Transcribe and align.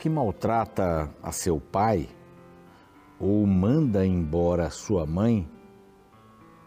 Que 0.00 0.08
maltrata 0.08 1.14
a 1.22 1.30
seu 1.30 1.60
pai 1.60 2.08
ou 3.18 3.46
manda 3.46 4.06
embora 4.06 4.70
sua 4.70 5.04
mãe, 5.04 5.46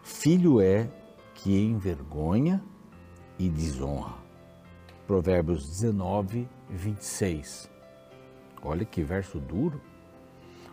filho 0.04 0.60
é 0.60 0.88
que 1.34 1.52
envergonha 1.60 2.62
e 3.36 3.48
desonra. 3.48 4.14
Provérbios 5.04 5.68
19, 5.68 6.48
26. 6.70 7.68
Olha 8.62 8.84
que 8.84 9.02
verso 9.02 9.40
duro. 9.40 9.80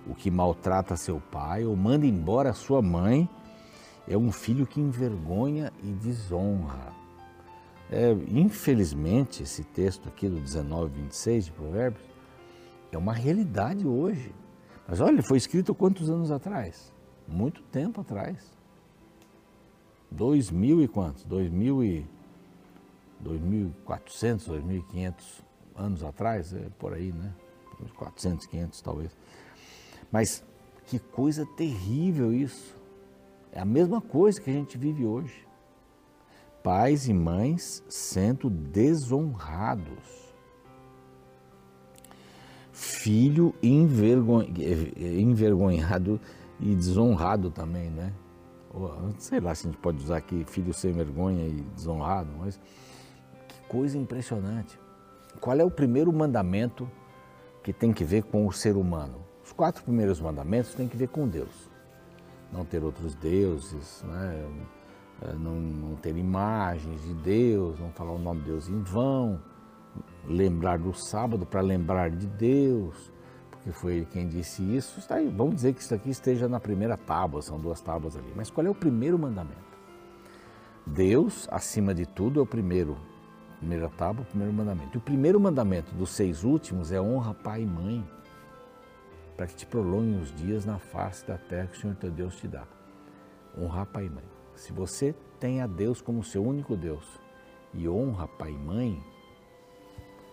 O 0.05 0.13
que 0.13 0.29
maltrata 0.29 0.95
seu 0.95 1.19
pai 1.19 1.65
ou 1.65 1.75
manda 1.75 2.05
embora 2.05 2.53
sua 2.53 2.79
mãe 2.79 3.27
é 4.07 4.15
um 4.15 4.31
filho 4.31 4.67
que 4.67 4.79
envergonha 4.79 5.73
e 5.81 5.87
desonra. 5.93 6.93
É, 7.89 8.11
infelizmente, 8.29 9.41
esse 9.41 9.63
texto 9.63 10.07
aqui 10.07 10.29
do 10.29 10.39
19, 10.39 10.91
26 11.01 11.45
de 11.45 11.51
Provérbios 11.53 12.10
é 12.91 12.97
uma 12.97 13.13
realidade 13.13 13.87
hoje. 13.87 14.33
Mas 14.87 14.99
olha, 14.99 15.23
foi 15.23 15.37
escrito 15.37 15.73
quantos 15.73 16.09
anos 16.09 16.31
atrás? 16.31 16.93
Muito 17.27 17.61
tempo 17.63 18.01
atrás. 18.01 18.51
Dois 20.09 20.51
mil 20.51 20.81
e 20.81 20.87
quantos? 20.87 21.23
Dois 21.23 21.49
mil 21.49 21.83
e... 21.83 22.05
2.400, 23.23 24.49
2.500 24.49 25.13
anos 25.75 26.03
atrás, 26.03 26.53
é 26.53 26.69
por 26.79 26.93
aí, 26.93 27.11
né? 27.11 27.31
400, 27.95 28.45
500 28.47 28.81
talvez. 28.81 29.17
Mas 30.11 30.43
que 30.87 30.99
coisa 30.99 31.45
terrível 31.45 32.33
isso. 32.33 32.75
É 33.51 33.59
a 33.59 33.65
mesma 33.65 34.01
coisa 34.01 34.39
que 34.39 34.49
a 34.49 34.53
gente 34.53 34.77
vive 34.77 35.05
hoje. 35.05 35.47
Pais 36.63 37.07
e 37.07 37.13
mães 37.13 37.83
sendo 37.89 38.49
desonrados. 38.49 40.20
Filho 43.01 43.53
envergonhado 43.63 46.21
e 46.59 46.75
desonrado 46.75 47.49
também, 47.49 47.89
né? 47.89 48.13
Sei 49.17 49.39
lá 49.39 49.55
se 49.55 49.65
a 49.65 49.71
gente 49.71 49.81
pode 49.81 50.03
usar 50.03 50.17
aqui 50.17 50.45
filho 50.45 50.71
sem 50.71 50.91
vergonha 50.91 51.47
e 51.47 51.61
desonrado, 51.75 52.29
mas 52.37 52.61
que 53.47 53.55
coisa 53.67 53.97
impressionante. 53.97 54.79
Qual 55.39 55.57
é 55.57 55.63
o 55.63 55.71
primeiro 55.71 56.13
mandamento 56.13 56.87
que 57.63 57.73
tem 57.73 57.91
que 57.91 58.03
ver 58.03 58.21
com 58.21 58.45
o 58.45 58.53
ser 58.53 58.77
humano? 58.77 59.15
Os 59.43 59.51
quatro 59.51 59.83
primeiros 59.83 60.21
mandamentos 60.21 60.75
têm 60.75 60.87
que 60.87 60.95
ver 60.95 61.07
com 61.07 61.27
Deus. 61.27 61.71
Não 62.53 62.63
ter 62.63 62.83
outros 62.83 63.15
deuses, 63.15 64.05
né? 64.07 64.47
É, 65.23 65.33
não, 65.33 65.55
não 65.55 65.95
ter 65.95 66.15
imagens 66.15 67.01
de 67.01 67.15
Deus, 67.15 67.79
não 67.79 67.89
falar 67.93 68.11
o 68.11 68.19
nome 68.19 68.41
de 68.41 68.51
Deus 68.51 68.69
em 68.69 68.79
vão, 68.83 69.41
lembrar 70.25 70.77
do 70.79 70.93
sábado 70.93 71.45
para 71.45 71.61
lembrar 71.61 72.09
de 72.09 72.27
Deus, 72.27 73.11
porque 73.49 73.71
foi 73.71 73.95
ele 73.95 74.05
quem 74.05 74.27
disse 74.27 74.63
isso. 74.75 74.99
Está 74.99 75.15
aí, 75.15 75.27
vamos 75.27 75.55
dizer 75.55 75.73
que 75.73 75.81
isso 75.81 75.93
aqui 75.93 76.09
esteja 76.09 76.47
na 76.47 76.59
primeira 76.59 76.97
tábua, 76.97 77.41
são 77.41 77.59
duas 77.59 77.81
tábuas 77.81 78.15
ali. 78.15 78.31
Mas 78.35 78.49
qual 78.49 78.65
é 78.65 78.69
o 78.69 78.75
primeiro 78.75 79.17
mandamento? 79.17 79.71
Deus, 80.85 81.47
acima 81.51 81.93
de 81.93 82.05
tudo, 82.05 82.39
é 82.39 82.43
o 82.43 82.45
primeiro. 82.45 82.97
Primeira 83.59 83.89
tábua, 83.89 84.25
primeiro 84.25 84.53
mandamento. 84.53 84.95
E 84.95 84.97
o 84.97 85.01
primeiro 85.01 85.39
mandamento 85.39 85.93
dos 85.93 86.09
seis 86.09 86.43
últimos 86.43 86.91
é 86.91 86.99
honra 86.99 87.33
pai 87.33 87.61
e 87.61 87.65
mãe, 87.65 88.03
para 89.37 89.45
que 89.45 89.55
te 89.55 89.65
prolonguem 89.65 90.19
os 90.19 90.33
dias 90.33 90.65
na 90.65 90.79
face 90.79 91.25
da 91.27 91.37
terra 91.37 91.67
que 91.67 91.77
o 91.77 91.81
Senhor 91.81 91.95
teu 91.95 92.09
Deus 92.09 92.35
te 92.37 92.47
dá. 92.47 92.63
Honra 93.57 93.85
pai 93.85 94.05
e 94.05 94.09
mãe. 94.09 94.23
Se 94.55 94.73
você 94.73 95.13
tem 95.39 95.61
a 95.61 95.67
Deus 95.67 96.01
como 96.01 96.23
seu 96.23 96.43
único 96.43 96.75
Deus 96.75 97.19
e 97.73 97.87
honra 97.87 98.27
pai 98.27 98.51
e 98.51 98.57
mãe, 98.57 99.03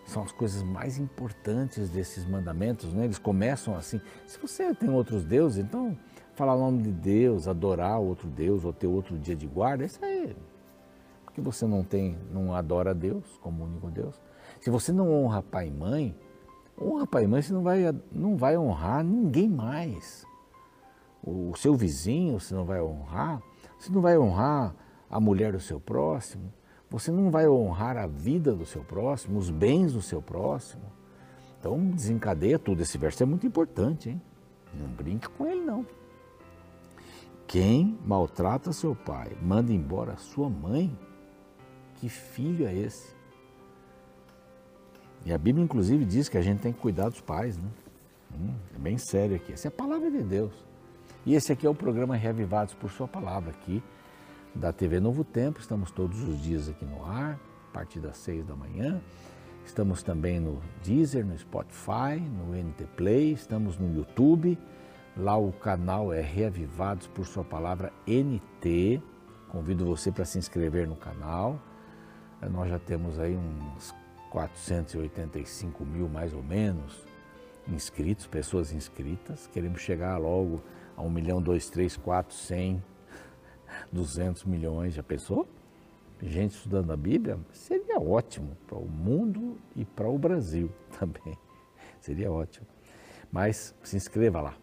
são 0.09 0.23
as 0.23 0.33
coisas 0.33 0.63
mais 0.63 0.99
importantes 0.99 1.91
desses 1.91 2.25
mandamentos, 2.25 2.95
né? 2.95 3.05
Eles 3.05 3.19
começam 3.19 3.77
assim. 3.77 4.01
Se 4.27 4.39
você 4.39 4.75
tem 4.75 4.89
outros 4.89 5.23
deuses, 5.23 5.59
então 5.59 5.97
falar 6.35 6.55
o 6.55 6.59
nome 6.59 6.83
de 6.83 6.93
Deus, 6.93 7.47
adorar 7.47 8.01
outro 8.01 8.27
Deus 8.27 8.65
ou 8.65 8.73
ter 8.73 8.87
outro 8.87 9.19
dia 9.19 9.37
de 9.37 9.47
guarda, 9.47 9.85
isso 9.85 10.03
aí. 10.03 10.35
Porque 11.25 11.43
você 11.43 11.67
não 11.67 11.85
tem, 11.85 12.17
não 12.33 12.55
adora 12.55 12.95
Deus 12.95 13.39
como 13.43 13.65
único 13.65 13.91
Deus. 13.91 14.19
Se 14.61 14.71
você 14.71 14.93
não 14.93 15.13
honra 15.13 15.43
pai 15.43 15.69
e 15.69 15.71
mãe, 15.71 16.17
honra 16.81 17.07
pai 17.07 17.25
e 17.25 17.27
mãe, 17.27 17.43
você 17.43 17.53
não 17.53 17.63
vai, 17.63 17.81
não 18.11 18.35
vai 18.35 18.57
honrar 18.57 19.05
ninguém 19.05 19.49
mais. 19.49 20.27
O 21.23 21.55
seu 21.55 21.75
vizinho 21.75 22.41
você 22.41 22.55
não 22.55 22.65
vai 22.65 22.81
honrar, 22.81 23.43
você 23.79 23.93
não 23.93 24.01
vai 24.01 24.17
honrar 24.17 24.75
a 25.11 25.21
mulher 25.21 25.53
do 25.53 25.61
seu 25.61 25.79
próximo, 25.79 26.51
você 26.91 27.11
não 27.11 27.31
vai 27.31 27.49
honrar 27.49 27.97
a 27.97 28.07
vida 28.07 28.55
do 28.55 28.65
seu 28.65 28.83
próximo, 28.83 29.39
os 29.39 29.51
bens 29.51 29.93
do 29.93 30.01
seu 30.01 30.23
próximo. 30.23 30.85
Então 31.59 31.79
desencadeia 31.91 32.59
tudo. 32.59 32.83
Esse 32.83 32.97
verso 32.97 33.23
é 33.23 33.27
muito 33.27 33.47
importante, 33.47 34.11
hein? 34.11 34.23
Não 34.73 34.89
brinque 34.89 35.29
com 35.29 35.47
ele, 35.47 35.61
não. 35.61 35.85
Quem 37.47 37.99
maltrata 38.05 38.73
seu 38.73 38.95
pai, 38.95 39.37
manda 39.43 39.73
embora 39.73 40.17
sua 40.17 40.49
mãe, 40.49 40.97
que 41.97 42.09
filho 42.09 42.67
é 42.67 42.75
esse? 42.75 43.17
E 45.25 45.33
a 45.33 45.39
Bíblia, 45.39 45.65
inclusive, 45.65 46.05
diz 46.05 46.29
que 46.29 46.39
a 46.39 46.43
gente 46.43 46.61
tem 46.61 46.73
que 46.73 46.79
cuidar 46.79 47.09
dos 47.09 47.21
pais, 47.21 47.59
né? 47.59 47.69
Hum, 48.35 48.55
é 48.75 48.79
bem 48.79 48.99
sério 48.99 49.37
aqui. 49.37 49.53
Essa 49.53 49.69
é 49.69 49.71
a 49.71 49.73
palavra 49.73 50.11
de 50.11 50.23
Deus. 50.23 50.53
E 51.27 51.35
esse 51.35 51.53
aqui 51.53 51.67
é 51.67 51.71
o 51.71 51.75
programa 51.75 52.17
Reavivados 52.17 52.75
por 52.75 52.91
Sua 52.91 53.09
Palavra, 53.09 53.51
aqui 53.51 53.83
da 54.59 54.73
TV 54.73 54.99
Novo 54.99 55.23
Tempo. 55.23 55.61
Estamos 55.61 55.91
todos 55.91 56.21
os 56.23 56.43
dias 56.43 56.69
aqui 56.69 56.85
no 56.85 57.05
ar, 57.05 57.39
a 57.71 57.73
partir 57.73 58.01
das 58.01 58.17
seis 58.17 58.45
da 58.45 58.57
manhã. 58.57 59.01
Estamos 59.65 60.03
também 60.03 60.41
no 60.41 60.61
Deezer, 60.83 61.25
no 61.25 61.37
Spotify, 61.39 62.19
no 62.19 62.55
NT 62.55 62.85
Play, 62.97 63.33
estamos 63.33 63.79
no 63.79 63.95
YouTube. 63.95 64.59
Lá 65.17 65.37
o 65.37 65.53
canal 65.53 66.13
é 66.13 66.21
Reavivados 66.21 67.07
por 67.07 67.27
Sua 67.27 67.45
Palavra 67.45 67.93
NT. 68.07 69.01
Convido 69.49 69.85
você 69.85 70.11
para 70.11 70.25
se 70.25 70.39
inscrever 70.39 70.89
no 70.89 70.97
canal. 70.97 71.61
Nós 72.51 72.69
já 72.69 72.79
temos 72.79 73.19
aí 73.19 73.37
uns 73.37 73.95
485 74.31 75.85
mil, 75.85 76.09
mais 76.09 76.35
ou 76.35 76.43
menos, 76.43 77.05
inscritos, 77.69 78.27
pessoas 78.27 78.73
inscritas. 78.73 79.47
Queremos 79.53 79.81
chegar 79.81 80.17
logo 80.19 80.63
a 80.97 81.03
1 81.03 81.11
milhão, 81.11 81.43
2, 81.43 81.69
3, 81.71 81.97
4, 81.97 82.35
100 82.35 82.83
200 83.93 84.45
milhões, 84.45 84.95
já 84.95 85.03
pensou? 85.03 85.49
Gente 86.21 86.57
estudando 86.57 86.93
a 86.93 86.97
Bíblia, 86.97 87.39
seria 87.53 87.99
ótimo 87.99 88.57
para 88.67 88.79
o 88.79 88.89
mundo 88.89 89.57
e 89.77 89.85
para 89.85 90.09
o 90.09 90.19
Brasil 90.19 90.71
também. 90.99 91.39
Seria 92.01 92.31
ótimo. 92.31 92.67
Mas 93.31 93.75
se 93.83 93.97
inscreva 93.97 94.41
lá 94.41 94.57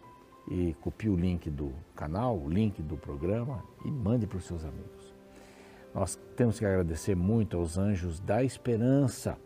e 0.49 0.73
copie 0.81 1.09
o 1.09 1.15
link 1.15 1.49
do 1.49 1.71
canal, 1.95 2.37
o 2.37 2.49
link 2.49 2.81
do 2.81 2.97
programa 2.97 3.63
e 3.83 3.91
mande 3.91 4.27
para 4.27 4.37
os 4.37 4.45
seus 4.45 4.63
amigos. 4.63 5.13
Nós 5.93 6.19
temos 6.35 6.59
que 6.59 6.65
agradecer 6.65 7.15
muito 7.15 7.57
aos 7.57 7.77
anjos 7.77 8.19
da 8.19 8.43
esperança, 8.43 9.37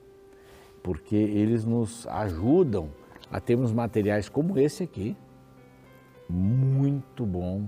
porque 0.81 1.15
eles 1.15 1.63
nos 1.63 2.07
ajudam 2.07 2.89
a 3.31 3.39
termos 3.39 3.71
materiais 3.71 4.27
como 4.27 4.57
esse 4.57 4.83
aqui, 4.83 5.15
muito 6.27 7.25
bom, 7.25 7.67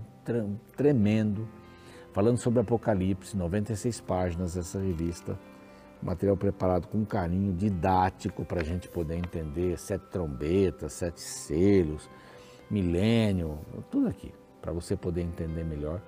tremendo, 0.75 1.47
falando 2.13 2.37
sobre 2.37 2.59
Apocalipse, 2.59 3.35
96 3.37 4.01
páginas 4.01 4.57
essa 4.57 4.79
revista, 4.79 5.37
material 6.01 6.35
preparado 6.35 6.87
com 6.87 7.05
carinho, 7.05 7.53
didático 7.53 8.43
para 8.43 8.61
a 8.61 8.63
gente 8.63 8.87
poder 8.89 9.15
entender, 9.17 9.77
sete 9.77 10.05
trombetas, 10.11 10.93
sete 10.93 11.21
selos, 11.21 12.09
milênio, 12.69 13.59
tudo 13.89 14.07
aqui, 14.07 14.33
para 14.61 14.71
você 14.71 14.95
poder 14.95 15.21
entender 15.21 15.63
melhor. 15.63 16.01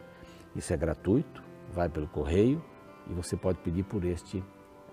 Isso 0.56 0.74
é 0.74 0.78
gratuito, 0.78 1.44
vai 1.72 1.90
pelo 1.90 2.08
correio 2.08 2.64
e 3.10 3.14
você 3.14 3.36
pode 3.36 3.60
pedir 3.60 3.84
por 3.84 4.04
este 4.04 4.44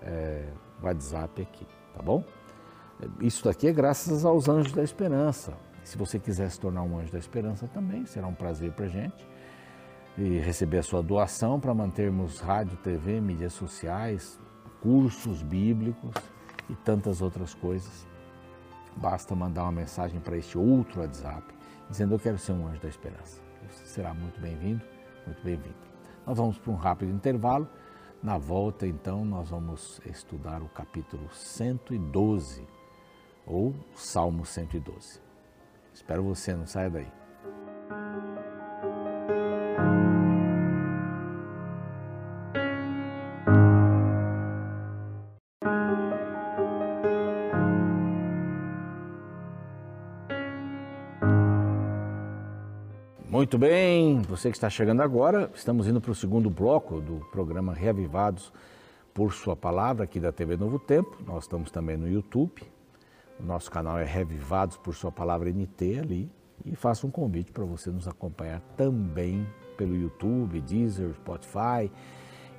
é, 0.01 0.47
WhatsApp 0.81 1.41
aqui, 1.41 1.65
tá 1.93 2.01
bom? 2.01 2.23
Isso 3.19 3.43
daqui 3.43 3.67
é 3.67 3.73
graças 3.73 4.23
aos 4.25 4.47
Anjos 4.47 4.73
da 4.73 4.83
Esperança. 4.83 5.53
Se 5.83 5.97
você 5.97 6.19
quiser 6.19 6.49
se 6.51 6.59
tornar 6.59 6.83
um 6.83 6.99
Anjo 6.99 7.11
da 7.11 7.17
Esperança 7.17 7.67
também, 7.67 8.05
será 8.05 8.27
um 8.27 8.33
prazer 8.33 8.71
para 8.73 8.87
gente 8.87 9.30
e 10.17 10.39
receber 10.39 10.79
a 10.79 10.83
sua 10.83 11.01
doação 11.01 11.59
para 11.59 11.73
mantermos 11.73 12.39
rádio, 12.39 12.77
TV, 12.77 13.21
mídias 13.21 13.53
sociais, 13.53 14.39
cursos 14.81 15.41
bíblicos 15.41 16.13
e 16.69 16.75
tantas 16.75 17.21
outras 17.21 17.53
coisas. 17.53 18.07
Basta 18.95 19.35
mandar 19.35 19.63
uma 19.63 19.71
mensagem 19.71 20.19
para 20.19 20.37
este 20.37 20.57
outro 20.57 21.01
WhatsApp 21.01 21.61
dizendo 21.89 22.15
eu 22.15 22.19
quero 22.19 22.37
ser 22.37 22.53
um 22.53 22.67
anjo 22.67 22.81
da 22.81 22.87
esperança. 22.87 23.41
Você 23.69 23.85
será 23.85 24.13
muito 24.13 24.39
bem-vindo, 24.39 24.83
muito 25.25 25.43
bem-vindo. 25.43 25.75
Nós 26.25 26.37
vamos 26.37 26.57
para 26.57 26.71
um 26.71 26.75
rápido 26.75 27.11
intervalo. 27.11 27.67
Na 28.23 28.37
volta, 28.37 28.85
então, 28.85 29.25
nós 29.25 29.49
vamos 29.49 29.99
estudar 30.05 30.61
o 30.61 30.69
capítulo 30.69 31.27
112 31.33 32.67
ou 33.47 33.73
Salmo 33.95 34.45
112. 34.45 35.19
Espero 35.93 36.23
você, 36.23 36.53
não 36.53 36.67
saia 36.67 36.89
daí. 36.89 37.20
Muito 53.51 53.67
bem, 53.67 54.21
você 54.21 54.49
que 54.49 54.55
está 54.55 54.69
chegando 54.69 55.01
agora, 55.01 55.51
estamos 55.53 55.85
indo 55.85 55.99
para 55.99 56.11
o 56.11 56.15
segundo 56.15 56.49
bloco 56.49 57.01
do 57.01 57.15
programa 57.33 57.73
Reavivados 57.73 58.49
por 59.13 59.33
Sua 59.33 59.57
Palavra, 59.57 60.05
aqui 60.05 60.21
da 60.21 60.31
TV 60.31 60.55
Novo 60.55 60.79
Tempo. 60.79 61.17
Nós 61.27 61.43
estamos 61.43 61.69
também 61.69 61.97
no 61.97 62.07
YouTube. 62.07 62.63
O 63.37 63.43
nosso 63.43 63.69
canal 63.69 63.99
é 63.99 64.05
Reavivados 64.05 64.77
por 64.77 64.95
Sua 64.95 65.11
Palavra 65.11 65.51
NT 65.51 65.99
ali. 65.99 66.31
E 66.65 66.77
faço 66.77 67.05
um 67.05 67.11
convite 67.11 67.51
para 67.51 67.65
você 67.65 67.89
nos 67.89 68.07
acompanhar 68.07 68.61
também 68.77 69.45
pelo 69.75 69.97
YouTube, 69.97 70.61
Deezer, 70.61 71.13
Spotify 71.15 71.91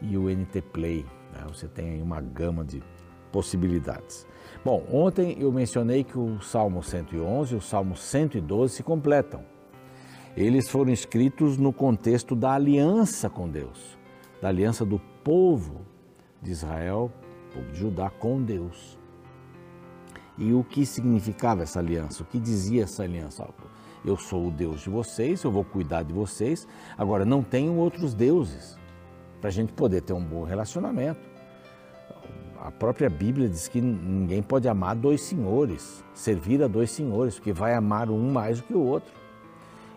e 0.02 0.14
o 0.18 0.28
NT 0.28 0.60
Play. 0.60 1.06
Né? 1.32 1.42
Você 1.48 1.68
tem 1.68 1.92
aí 1.92 2.02
uma 2.02 2.20
gama 2.20 2.66
de 2.66 2.82
possibilidades. 3.32 4.26
Bom, 4.62 4.86
ontem 4.92 5.38
eu 5.40 5.50
mencionei 5.50 6.04
que 6.04 6.18
o 6.18 6.38
Salmo 6.42 6.82
111 6.82 7.54
e 7.54 7.56
o 7.56 7.62
Salmo 7.62 7.96
112 7.96 8.74
se 8.74 8.82
completam 8.82 9.51
eles 10.36 10.68
foram 10.68 10.92
escritos 10.92 11.58
no 11.58 11.72
contexto 11.72 12.34
da 12.34 12.52
aliança 12.52 13.28
com 13.28 13.48
Deus, 13.48 13.98
da 14.40 14.48
aliança 14.48 14.84
do 14.84 14.98
povo 15.22 15.82
de 16.40 16.50
Israel, 16.50 17.12
povo 17.52 17.70
de 17.70 17.78
Judá, 17.78 18.08
com 18.10 18.42
Deus. 18.42 18.98
E 20.38 20.52
o 20.54 20.64
que 20.64 20.86
significava 20.86 21.62
essa 21.62 21.78
aliança? 21.78 22.22
O 22.22 22.26
que 22.26 22.40
dizia 22.40 22.84
essa 22.84 23.02
aliança? 23.02 23.46
Eu 24.04 24.16
sou 24.16 24.48
o 24.48 24.50
Deus 24.50 24.80
de 24.80 24.90
vocês, 24.90 25.44
eu 25.44 25.52
vou 25.52 25.64
cuidar 25.64 26.02
de 26.02 26.12
vocês. 26.12 26.66
Agora, 26.96 27.24
não 27.24 27.42
tenham 27.42 27.76
outros 27.78 28.14
deuses 28.14 28.78
para 29.40 29.48
a 29.48 29.52
gente 29.52 29.72
poder 29.72 30.00
ter 30.00 30.14
um 30.14 30.24
bom 30.24 30.44
relacionamento. 30.44 31.20
A 32.58 32.70
própria 32.70 33.10
Bíblia 33.10 33.48
diz 33.48 33.68
que 33.68 33.80
ninguém 33.80 34.42
pode 34.42 34.68
amar 34.68 34.96
dois 34.96 35.20
senhores, 35.20 36.02
servir 36.14 36.62
a 36.62 36.68
dois 36.68 36.90
senhores, 36.90 37.34
porque 37.34 37.52
vai 37.52 37.74
amar 37.74 38.08
um 38.08 38.32
mais 38.32 38.60
do 38.60 38.66
que 38.66 38.74
o 38.74 38.80
outro. 38.80 39.21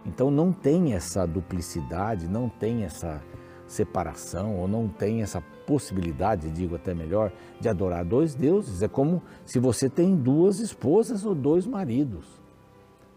Então 0.05 0.29
não 0.29 0.51
tem 0.51 0.93
essa 0.93 1.25
duplicidade, 1.25 2.27
não 2.27 2.47
tem 2.47 2.83
essa 2.83 3.21
separação, 3.67 4.57
ou 4.57 4.67
não 4.67 4.87
tem 4.87 5.21
essa 5.21 5.41
possibilidade, 5.65 6.51
digo 6.51 6.75
até 6.75 6.93
melhor, 6.93 7.31
de 7.59 7.67
adorar 7.67 8.05
dois 8.05 8.35
deuses. 8.35 8.83
É 8.83 8.87
como 8.87 9.21
se 9.43 9.59
você 9.59 9.89
tem 9.89 10.15
duas 10.15 10.59
esposas 10.59 11.25
ou 11.25 11.33
dois 11.33 11.65
maridos. 11.65 12.25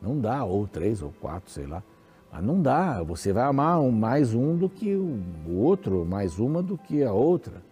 Não 0.00 0.18
dá, 0.18 0.44
ou 0.44 0.66
três 0.66 1.02
ou 1.02 1.12
quatro, 1.20 1.50
sei 1.50 1.66
lá. 1.66 1.82
Mas 2.32 2.42
não 2.42 2.60
dá, 2.60 3.02
você 3.02 3.32
vai 3.32 3.44
amar 3.44 3.82
mais 3.90 4.34
um 4.34 4.56
do 4.56 4.68
que 4.68 4.94
o 4.94 5.20
outro, 5.56 6.04
mais 6.04 6.38
uma 6.38 6.62
do 6.62 6.76
que 6.76 7.02
a 7.02 7.12
outra. 7.12 7.62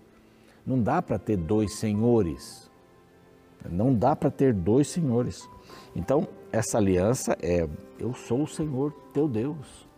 Não 0.67 0.83
dá 0.83 1.01
para 1.01 1.19
ter 1.19 1.37
dois 1.37 1.75
senhores. 1.75 2.71
Não 3.71 3.95
dá 3.95 4.17
para 4.17 4.31
ter 4.31 4.53
dois 4.53 4.89
senhores. 4.89 5.49
Então, 5.95 6.27
essa 6.53 6.79
aliança 6.79 7.37
é: 7.41 7.69
eu 7.99 8.13
sou 8.15 8.43
o 8.43 8.47
Senhor 8.47 8.93
teu 9.13 9.29
Deus. 9.29 9.89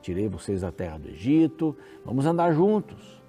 Tirei 0.00 0.28
vocês 0.28 0.62
da 0.62 0.72
terra 0.72 0.98
do 0.98 1.08
Egito, 1.08 1.76
vamos 2.04 2.26
andar 2.26 2.52
juntos. 2.52 3.22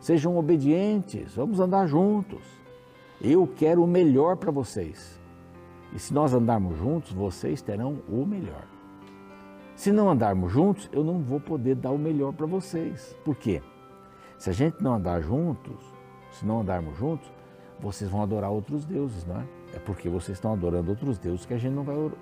Sejam 0.00 0.38
obedientes, 0.38 1.34
vamos 1.34 1.60
andar 1.60 1.86
juntos. 1.86 2.42
Eu 3.20 3.46
quero 3.46 3.84
o 3.84 3.86
melhor 3.86 4.36
para 4.36 4.50
vocês. 4.50 5.20
E 5.92 5.98
se 5.98 6.14
nós 6.14 6.32
andarmos 6.32 6.78
juntos, 6.78 7.12
vocês 7.12 7.60
terão 7.60 7.98
o 8.08 8.24
melhor. 8.24 8.66
Se 9.74 9.92
não 9.92 10.10
andarmos 10.10 10.50
juntos, 10.50 10.88
eu 10.92 11.04
não 11.04 11.20
vou 11.20 11.40
poder 11.40 11.74
dar 11.74 11.90
o 11.90 11.98
melhor 11.98 12.32
para 12.32 12.46
vocês. 12.46 13.14
Por 13.24 13.36
quê? 13.36 13.62
Se 14.38 14.48
a 14.48 14.52
gente 14.52 14.82
não 14.82 14.94
andar 14.94 15.20
juntos, 15.20 15.76
se 16.30 16.46
não 16.46 16.60
andarmos 16.60 16.96
juntos, 16.96 17.30
vocês 17.80 18.10
vão 18.10 18.22
adorar 18.22 18.50
outros 18.50 18.84
deuses, 18.84 19.24
não 19.24 19.40
é? 19.40 19.44
É 19.74 19.78
porque 19.78 20.08
vocês 20.08 20.36
estão 20.36 20.52
adorando 20.52 20.90
outros 20.90 21.18
deuses 21.18 21.46
que 21.46 21.54
a 21.54 21.58
gente 21.58 21.74
não 21.74 21.82
vai 21.82 21.96
uh, 21.96 22.12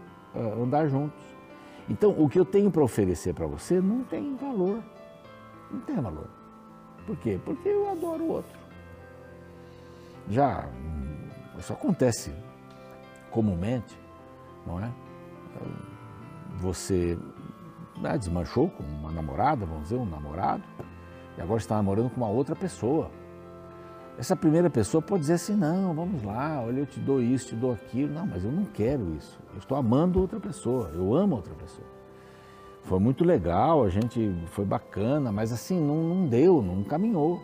andar 0.62 0.88
juntos. 0.88 1.18
Então, 1.88 2.10
o 2.10 2.28
que 2.28 2.38
eu 2.38 2.44
tenho 2.44 2.70
para 2.70 2.82
oferecer 2.82 3.34
para 3.34 3.46
você 3.46 3.80
não 3.80 4.04
tem 4.04 4.36
valor. 4.36 4.82
Não 5.70 5.80
tem 5.80 5.96
valor. 5.96 6.28
Por 7.06 7.16
quê? 7.16 7.40
Porque 7.44 7.68
eu 7.68 7.90
adoro 7.90 8.24
o 8.24 8.28
outro. 8.28 8.58
Já, 10.28 10.66
hum, 10.66 11.28
isso 11.58 11.72
acontece 11.72 12.32
comumente, 13.30 13.98
não 14.66 14.78
é? 14.78 14.90
Você 16.58 17.18
né, 17.96 18.18
desmanchou 18.18 18.68
com 18.68 18.82
uma 18.82 19.10
namorada, 19.10 19.64
vamos 19.64 19.84
dizer, 19.84 19.96
um 19.96 20.04
namorado, 20.04 20.62
e 21.36 21.40
agora 21.40 21.58
está 21.58 21.76
namorando 21.76 22.10
com 22.10 22.16
uma 22.18 22.28
outra 22.28 22.54
pessoa. 22.54 23.10
Essa 24.18 24.34
primeira 24.34 24.68
pessoa 24.68 25.00
pode 25.00 25.20
dizer 25.20 25.34
assim: 25.34 25.54
não, 25.54 25.94
vamos 25.94 26.24
lá, 26.24 26.60
olha, 26.60 26.80
eu 26.80 26.86
te 26.86 26.98
dou 26.98 27.22
isso, 27.22 27.48
te 27.48 27.54
dou 27.54 27.72
aquilo. 27.72 28.12
Não, 28.12 28.26
mas 28.26 28.44
eu 28.44 28.50
não 28.50 28.64
quero 28.64 29.14
isso. 29.14 29.38
Eu 29.52 29.58
estou 29.58 29.78
amando 29.78 30.20
outra 30.20 30.40
pessoa, 30.40 30.90
eu 30.92 31.14
amo 31.14 31.36
outra 31.36 31.54
pessoa. 31.54 31.86
Foi 32.82 32.98
muito 32.98 33.24
legal, 33.24 33.84
a 33.84 33.88
gente 33.88 34.34
foi 34.46 34.64
bacana, 34.64 35.30
mas 35.30 35.52
assim, 35.52 35.80
não, 35.80 36.02
não 36.02 36.26
deu, 36.26 36.60
não 36.60 36.82
caminhou. 36.82 37.40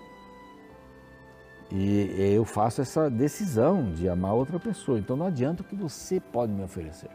E 1.70 2.34
eu 2.34 2.44
faço 2.44 2.80
essa 2.80 3.08
decisão 3.08 3.92
de 3.92 4.08
amar 4.08 4.34
outra 4.34 4.58
pessoa. 4.58 4.98
Então 4.98 5.16
não 5.16 5.26
adianta 5.26 5.62
o 5.62 5.64
que 5.64 5.76
você 5.76 6.18
pode 6.18 6.52
me 6.52 6.62
oferecer. 6.62 7.10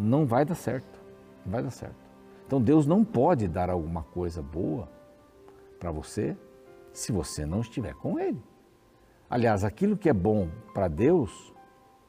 Não 0.00 0.24
vai 0.26 0.44
dar 0.44 0.54
certo. 0.54 0.98
Não 1.44 1.52
vai 1.52 1.62
dar 1.62 1.70
certo. 1.70 1.96
Então 2.46 2.62
Deus 2.62 2.86
não 2.86 3.04
pode 3.04 3.46
dar 3.46 3.68
alguma 3.68 4.02
coisa 4.02 4.40
boa 4.40 4.88
para 5.78 5.90
você 5.90 6.36
se 6.98 7.12
você 7.12 7.46
não 7.46 7.60
estiver 7.60 7.94
com 7.94 8.18
Ele. 8.18 8.42
Aliás, 9.30 9.62
aquilo 9.62 9.96
que 9.96 10.08
é 10.08 10.12
bom 10.12 10.48
para 10.74 10.88
Deus 10.88 11.54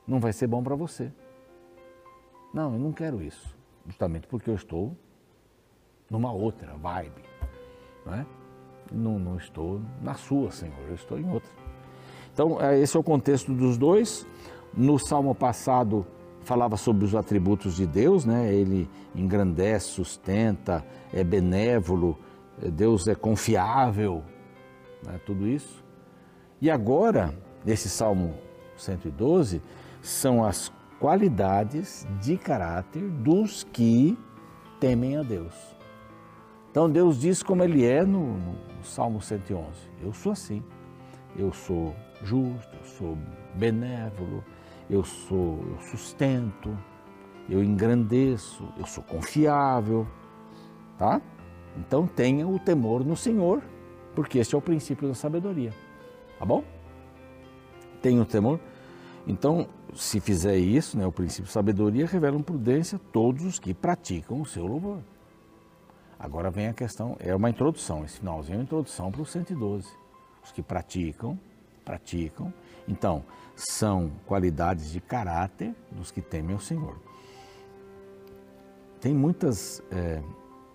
não 0.07 0.19
vai 0.19 0.33
ser 0.33 0.47
bom 0.47 0.63
para 0.63 0.75
você. 0.75 1.11
Não, 2.53 2.73
eu 2.73 2.79
não 2.79 2.91
quero 2.91 3.21
isso, 3.21 3.55
justamente 3.85 4.27
porque 4.27 4.49
eu 4.49 4.55
estou 4.55 4.97
numa 6.09 6.31
outra 6.31 6.73
vibe, 6.75 7.21
não 8.05 8.13
é? 8.15 8.25
Não, 8.91 9.19
não 9.19 9.37
estou 9.37 9.79
na 10.01 10.15
sua, 10.15 10.49
Senhor, 10.49 10.79
eu 10.87 10.95
estou 10.95 11.19
em 11.19 11.29
outra. 11.29 11.51
Então, 12.33 12.59
é, 12.59 12.79
esse 12.79 12.97
é 12.97 12.99
o 12.99 13.03
contexto 13.03 13.53
dos 13.53 13.77
dois. 13.77 14.25
No 14.73 14.97
salmo 14.97 15.35
passado, 15.35 16.07
falava 16.41 16.77
sobre 16.77 17.05
os 17.05 17.13
atributos 17.13 17.75
de 17.75 17.85
Deus, 17.85 18.25
né? 18.25 18.51
Ele 18.51 18.89
engrandece, 19.13 19.89
sustenta, 19.89 20.83
é 21.13 21.23
benévolo, 21.23 22.17
Deus 22.57 23.07
é 23.07 23.13
confiável, 23.13 24.23
né, 25.03 25.19
tudo 25.25 25.47
isso. 25.47 25.83
E 26.61 26.69
agora, 26.69 27.33
nesse 27.65 27.89
Salmo 27.89 28.35
112, 28.77 29.61
são 30.01 30.43
as 30.43 30.71
qualidades 30.99 32.07
de 32.21 32.37
caráter 32.37 33.01
dos 33.01 33.63
que 33.63 34.17
temem 34.79 35.17
a 35.17 35.23
Deus. 35.23 35.53
Então 36.71 36.89
Deus 36.89 37.19
diz 37.19 37.41
como 37.41 37.63
Ele 37.63 37.85
é 37.85 38.03
no, 38.03 38.37
no 38.37 38.83
Salmo 38.83 39.21
111: 39.21 39.67
Eu 40.01 40.13
sou 40.13 40.31
assim, 40.31 40.63
eu 41.35 41.51
sou 41.51 41.95
justo, 42.21 42.75
eu 42.77 42.85
sou 42.85 43.17
benévolo, 43.55 44.43
eu 44.89 45.03
sou, 45.03 45.59
eu 45.71 45.79
sustento, 45.79 46.77
eu 47.49 47.63
engrandeço, 47.63 48.67
eu 48.77 48.85
sou 48.85 49.03
confiável, 49.03 50.07
tá? 50.97 51.21
Então 51.77 52.05
tenha 52.05 52.47
o 52.47 52.59
temor 52.59 53.03
no 53.03 53.15
Senhor 53.15 53.63
porque 54.19 54.37
este 54.37 54.53
é 54.53 54.57
o 54.57 54.61
princípio 54.61 55.07
da 55.07 55.13
sabedoria. 55.13 55.73
Tá 56.37 56.43
bom? 56.43 56.61
Tenho 58.01 58.25
temor. 58.25 58.59
Então, 59.25 59.69
se 59.95 60.19
fizer 60.19 60.57
isso, 60.57 60.97
né, 60.97 61.07
o 61.07 61.11
princípio 61.11 61.45
da 61.45 61.51
sabedoria 61.53 62.05
revela 62.05 62.37
prudência 62.43 62.99
todos 63.13 63.45
os 63.45 63.59
que 63.59 63.73
praticam 63.73 64.41
o 64.41 64.45
seu 64.45 64.67
louvor. 64.67 64.99
Agora 66.19 66.51
vem 66.51 66.67
a 66.67 66.73
questão, 66.73 67.15
é 67.17 67.33
uma 67.33 67.49
introdução, 67.49 68.03
esse 68.03 68.19
finalzinho 68.19 68.55
é 68.55 68.57
uma 68.57 68.63
introdução 68.63 69.09
para 69.09 69.21
o 69.21 69.25
112. 69.25 69.87
Os 70.43 70.51
que 70.51 70.61
praticam, 70.61 71.39
praticam. 71.85 72.53
Então, 72.89 73.23
são 73.55 74.11
qualidades 74.25 74.91
de 74.91 74.99
caráter 74.99 75.73
dos 75.89 76.11
que 76.11 76.21
temem 76.21 76.53
o 76.53 76.59
Senhor. 76.59 76.99
Tem 78.99 79.13
muitas 79.13 79.81
é, 79.89 80.21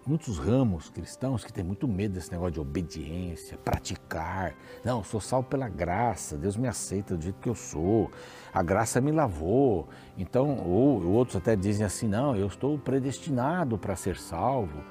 muitos 0.07 0.39
ramos 0.39 0.91
cristãos 0.91 1.45
que 1.45 1.53
têm 1.53 1.65
muito 1.65 1.89
medo 1.89 2.15
desse 2.15 2.31
negócio 2.31 2.53
de 2.53 2.61
obediência, 2.61 3.57
praticar. 3.57 4.55
Não, 4.85 4.99
eu 4.99 5.05
sou 5.05 5.21
salvo 5.21 5.49
pela 5.49 5.69
graça, 5.69 6.37
Deus 6.37 6.57
me 6.57 6.69
aceita 6.69 7.17
do 7.17 7.23
jeito 7.23 7.41
que 7.41 7.49
eu 7.49 7.55
sou, 7.55 8.11
a 8.53 8.63
graça 8.63 9.01
me 9.01 9.11
lavou. 9.11 9.89
Então, 10.19 10.59
ou 10.59 11.05
outros 11.07 11.37
até 11.37 11.57
dizem 11.57 11.87
assim: 11.87 12.09
não, 12.09 12.37
eu 12.37 12.47
estou 12.47 12.79
predestinado 12.79 13.79
para 13.79 13.97
ser 13.97 14.17
salvo. 14.17 14.85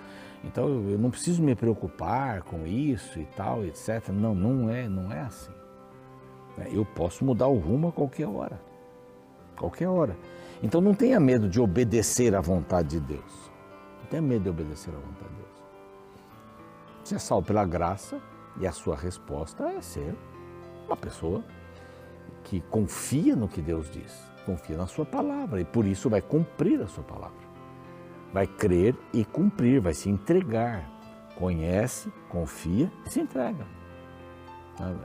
Então 0.44 0.68
eu 0.90 0.98
não 0.98 1.10
preciso 1.10 1.42
me 1.42 1.56
preocupar 1.56 2.42
com 2.42 2.68
isso 2.68 3.18
e 3.18 3.26
tal, 3.26 3.64
etc. 3.64 4.10
Não, 4.10 4.36
não 4.36 4.70
é, 4.70 4.90
não 4.90 5.12
é 5.12 5.22
assim. 5.22 5.54
Eu 6.72 6.86
posso 6.86 7.24
mudar 7.24 7.48
o 7.48 7.58
rumo 7.58 7.88
a 7.88 7.92
qualquer 7.92 8.28
hora. 8.28 8.60
Qualquer 9.58 9.88
hora. 9.88 10.18
Então 10.62 10.82
não 10.82 10.94
tenha 10.94 11.20
medo 11.20 11.48
de 11.48 11.62
obedecer 11.62 12.36
à 12.36 12.42
vontade 12.42 13.00
de 13.00 13.00
Deus 13.00 13.43
tenha 14.10 14.22
medo 14.22 14.44
de 14.44 14.50
obedecer 14.50 14.94
à 14.94 14.98
vontade 14.98 15.30
de 15.30 15.36
Deus. 15.36 15.64
Você 17.04 17.16
é 17.16 17.20
salvo 17.20 17.46
pela 17.48 17.66
graça 17.66 18.20
e 18.60 18.68
a 18.68 18.72
sua 18.72 18.96
resposta 18.96 19.66
é 19.66 19.82
ser 19.82 20.16
uma 20.86 20.96
pessoa 20.96 21.44
que 22.44 22.62
confia 22.62 23.36
no 23.36 23.48
que 23.48 23.62
Deus 23.62 23.90
diz, 23.90 24.14
confia 24.46 24.78
na 24.78 24.88
sua 24.88 25.06
palavra 25.06 25.62
e 25.62 25.66
por 25.66 25.86
isso 25.86 26.10
vai 26.10 26.22
cumprir 26.22 26.82
a 26.82 26.88
sua 26.88 27.04
palavra. 27.04 27.44
vai 28.34 28.48
crer 28.48 28.96
e 29.14 29.24
cumprir, 29.24 29.80
vai 29.80 29.94
se 29.94 30.10
entregar. 30.10 30.90
Conhece, 31.38 32.12
confia 32.30 32.92
e 33.06 33.10
se 33.10 33.20
entrega. 33.22 33.66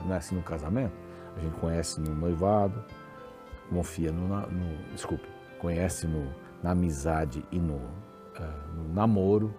Não 0.04 0.14
é 0.14 0.16
assim 0.16 0.34
no 0.34 0.42
casamento? 0.42 0.94
A 1.36 1.40
gente 1.40 1.58
conhece 1.60 2.00
no 2.00 2.14
noivado, 2.14 2.82
confia 3.68 4.10
no, 4.10 4.28
no 4.28 4.92
desculpe, 4.92 5.28
conhece 5.60 6.06
no, 6.06 6.34
na 6.62 6.70
amizade 6.70 7.44
e 7.52 7.58
no, 7.58 7.80
no 8.74 8.92
namoro. 8.92 9.54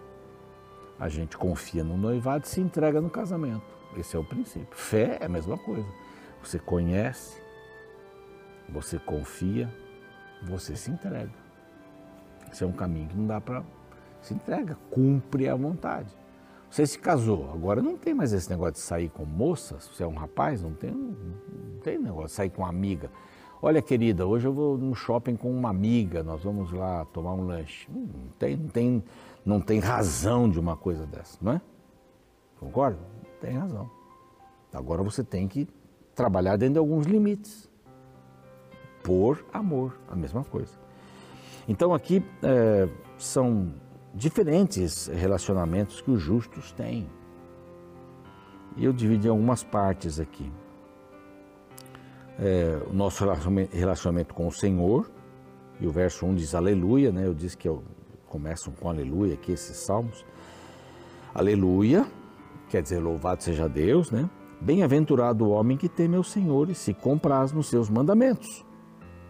A 1.00 1.08
gente 1.08 1.38
confia 1.38 1.84
no 1.84 1.98
noivado 1.98 2.46
e 2.46 2.50
se 2.50 2.60
entrega 2.60 3.00
no 3.00 3.10
casamento. 3.10 3.64
Esse 3.98 4.16
é 4.16 4.20
o 4.20 4.24
princípio. 4.24 4.76
Fé 4.76 5.18
é 5.22 5.26
a 5.26 5.30
mesma 5.30 5.58
coisa. 5.58 5.88
Você 6.44 6.60
conhece, 6.60 7.42
você 8.68 9.00
confia, 9.00 9.74
você 10.44 10.76
se 10.76 10.92
entrega. 10.92 11.32
Esse 12.52 12.64
é 12.64 12.68
um 12.68 12.72
caminho 12.72 13.08
que 13.08 13.18
não 13.18 13.28
dá 13.28 13.40
para 13.40 13.64
se 14.22 14.34
entrega, 14.34 14.78
cumpre 14.90 15.48
a 15.48 15.56
vontade. 15.56 16.10
Você 16.70 16.86
se 16.86 17.00
casou, 17.00 17.52
agora 17.52 17.82
não 17.82 17.98
tem 17.98 18.14
mais 18.14 18.32
esse 18.32 18.50
negócio 18.50 18.74
de 18.74 18.80
sair 18.80 19.10
com 19.10 19.26
moças, 19.26 19.88
você 19.88 20.04
é 20.04 20.08
um 20.08 20.14
rapaz, 20.14 20.62
não 20.62 20.74
tem, 20.74 20.92
não 20.92 21.80
tem 21.82 21.98
negócio 21.98 22.28
de 22.28 22.34
sair 22.34 22.50
com 22.50 22.66
amiga. 22.66 23.10
Olha, 23.62 23.82
querida, 23.82 24.26
hoje 24.26 24.48
eu 24.48 24.54
vou 24.54 24.78
no 24.78 24.96
shopping 24.96 25.36
com 25.36 25.52
uma 25.52 25.70
amiga, 25.70 26.24
nós 26.24 26.44
vamos 26.44 26.72
lá 26.72 27.04
tomar 27.06 27.34
um 27.34 27.46
lanche. 27.46 27.90
Não 27.92 28.30
tem, 28.40 28.56
não 28.56 28.70
tem, 28.70 29.04
não 29.46 29.62
tem 29.62 29.80
razão 29.80 30.50
de 30.50 30.58
uma 30.58 30.78
coisa 30.78 31.06
dessa, 31.06 31.38
não 31.42 31.52
é? 31.52 31.62
Concorda? 32.58 33.00
Tem 33.42 33.58
razão. 33.58 33.90
Agora 34.74 35.04
você 35.04 35.26
tem 35.26 35.46
que 35.46 35.68
trabalhar 36.16 36.56
dentro 36.56 36.76
de 36.76 36.80
alguns 36.80 37.06
limites. 37.06 37.70
Por 39.04 39.46
amor, 39.52 40.00
a 40.08 40.16
mesma 40.16 40.44
coisa. 40.46 40.74
Então 41.68 41.94
aqui 41.94 42.24
é, 42.42 42.88
são 43.18 43.74
diferentes 44.14 45.08
relacionamentos 45.08 46.00
que 46.00 46.12
os 46.12 46.22
justos 46.22 46.72
têm. 46.72 47.10
Eu 48.78 48.94
dividi 48.94 49.28
algumas 49.28 49.64
partes 49.66 50.18
aqui. 50.18 50.50
É, 52.42 52.80
o 52.90 52.94
nosso 52.94 53.26
relacionamento 53.72 54.34
com 54.34 54.48
o 54.48 54.52
Senhor, 54.52 55.12
e 55.80 55.88
o 55.88 55.92
verso 55.92 56.26
1 56.26 56.36
diz 56.36 56.56
aleluia, 56.56 57.12
né? 57.12 57.26
Eu 57.26 57.34
disse 57.34 57.58
que 57.58 57.68
eu, 57.68 57.84
começam 58.28 58.72
com 58.74 58.90
aleluia 58.90 59.34
aqui 59.34 59.52
esses 59.52 59.78
salmos. 59.78 60.26
Aleluia, 61.34 62.06
quer 62.70 62.82
dizer 62.82 63.00
louvado 63.00 63.44
seja 63.44 63.68
Deus, 63.68 64.12
né? 64.12 64.30
Bem-aventurado 64.62 65.46
o 65.46 65.50
homem 65.50 65.78
que 65.78 65.88
teme 65.88 66.16
ao 66.16 66.24
Senhor 66.24 66.70
e 66.70 66.76
se 66.76 66.94
compraz 66.94 67.52
nos 67.52 67.68
seus 67.68 67.90
mandamentos. 67.90 68.66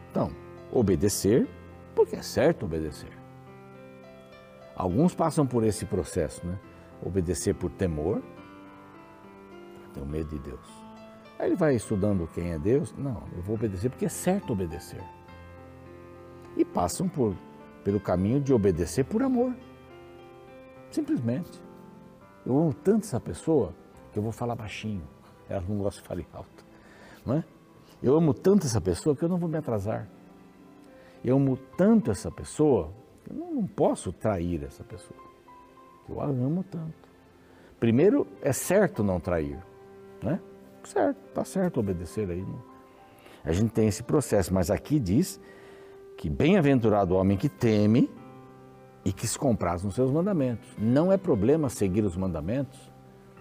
Então, 0.10 0.32
obedecer, 0.72 1.48
porque 1.96 2.16
é 2.16 2.22
certo 2.22 2.66
obedecer. 2.66 3.12
Alguns 4.75 5.13
passam 5.13 5.46
por 5.46 5.63
esse 5.63 5.86
processo, 5.86 6.46
né? 6.46 6.58
Obedecer 7.06 7.54
por 7.54 7.70
temor, 7.70 8.22
tenho 9.94 10.06
medo 10.06 10.30
de 10.30 10.39
Deus. 10.39 10.88
Aí 11.39 11.48
ele 11.48 11.55
vai 11.55 11.75
estudando 11.75 12.29
quem 12.34 12.51
é 12.51 12.60
Deus. 12.60 12.93
Não, 12.98 13.24
eu 13.36 13.41
vou 13.41 13.55
obedecer 13.55 13.89
porque 13.89 14.05
é 14.05 14.10
certo 14.10 14.53
obedecer. 14.53 15.01
E 16.58 16.65
passam 16.65 17.08
por, 17.08 17.34
pelo 17.84 18.00
caminho 18.00 18.41
de 18.41 18.53
obedecer 18.53 19.05
por 19.05 19.24
amor. 19.24 19.55
Simplesmente. 20.91 21.60
Eu 22.46 22.58
amo 22.58 22.74
tanto 22.74 23.05
essa 23.05 23.19
pessoa 23.19 23.74
que 24.12 24.19
eu 24.19 24.24
vou 24.24 24.31
falar 24.31 24.55
baixinho. 24.55 25.08
Ela 25.50 25.63
não 25.67 25.77
gosta 25.77 26.01
de 26.01 26.08
falar 26.08 26.24
alto. 26.34 26.65
Não 27.25 27.36
é? 27.36 27.43
Eu 28.03 28.15
amo 28.15 28.34
tanto 28.34 28.67
essa 28.67 28.81
pessoa 28.81 29.15
que 29.15 29.24
eu 29.24 29.29
não 29.29 29.38
vou 29.38 29.50
me 29.50 29.58
atrasar. 29.58 30.08
Eu 31.24 31.38
amo 31.38 31.58
tanto 31.77 32.12
essa 32.12 32.29
pessoa 32.29 32.91
eu 33.29 33.36
não, 33.36 33.53
não 33.53 33.67
posso 33.67 34.12
trair 34.12 34.63
essa 34.63 34.84
pessoa. 34.84 35.19
Eu 36.10 36.19
a 36.19 36.25
amo 36.25 36.63
tanto. 36.63 37.10
Primeiro, 37.79 38.27
é 38.41 38.51
certo 38.51 39.03
não 39.03 39.19
trair, 39.19 39.58
né? 40.22 40.39
Certo, 40.89 41.17
tá 41.36 41.46
certo 41.46 41.79
obedecer 41.79 42.27
aí. 42.31 42.43
A 43.46 43.51
gente 43.51 43.69
tem 43.72 43.88
esse 43.88 44.01
processo, 44.01 44.51
mas 44.51 44.72
aqui 44.72 45.00
diz 45.00 45.39
que 46.17 46.27
bem-aventurado 46.27 47.13
o 47.13 47.17
homem 47.17 47.38
que 47.38 47.48
teme 47.48 48.10
e 49.05 49.13
que 49.13 49.27
se 49.27 49.38
compraz 49.38 49.84
nos 49.84 49.93
seus 49.93 50.10
mandamentos. 50.10 50.67
Não 50.79 51.12
é 51.12 51.17
problema 51.17 51.69
seguir 51.69 52.03
os 52.03 52.17
mandamentos, 52.17 52.91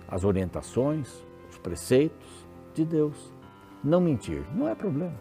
as 0.07 0.25
orientações, 0.25 1.25
os 1.51 1.57
preceitos 1.57 2.47
de 2.75 2.85
Deus. 2.85 3.33
Não 3.83 3.99
mentir, 3.99 4.45
não 4.55 4.69
é 4.69 4.75
problema. 4.75 5.17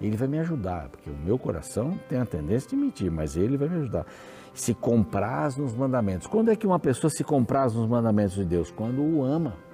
Ele 0.00 0.16
vai 0.16 0.28
me 0.28 0.38
ajudar, 0.38 0.88
porque 0.88 1.10
o 1.10 1.16
meu 1.16 1.36
coração 1.36 1.98
tem 2.08 2.20
a 2.20 2.26
tendência 2.26 2.70
de 2.70 2.76
mentir, 2.76 3.10
mas 3.10 3.36
ele 3.36 3.56
vai 3.56 3.68
me 3.68 3.78
ajudar. 3.78 4.06
Se 4.54 4.72
compraz 4.72 5.56
nos 5.56 5.74
mandamentos. 5.74 6.28
Quando 6.28 6.52
é 6.52 6.54
que 6.54 6.66
uma 6.66 6.78
pessoa 6.78 7.10
se 7.10 7.24
compraz 7.24 7.74
nos 7.74 7.88
mandamentos 7.88 8.36
de 8.36 8.44
Deus? 8.44 8.70
Quando 8.70 9.02
o 9.02 9.24
ama. 9.24 9.65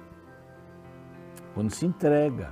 Quando 1.53 1.71
se 1.71 1.85
entrega. 1.85 2.51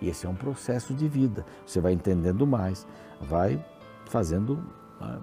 E 0.00 0.08
esse 0.08 0.26
é 0.26 0.28
um 0.28 0.34
processo 0.34 0.94
de 0.94 1.08
vida. 1.08 1.44
Você 1.64 1.80
vai 1.80 1.92
entendendo 1.92 2.46
mais, 2.46 2.86
vai 3.20 3.64
fazendo 4.06 4.62
ah, 5.00 5.18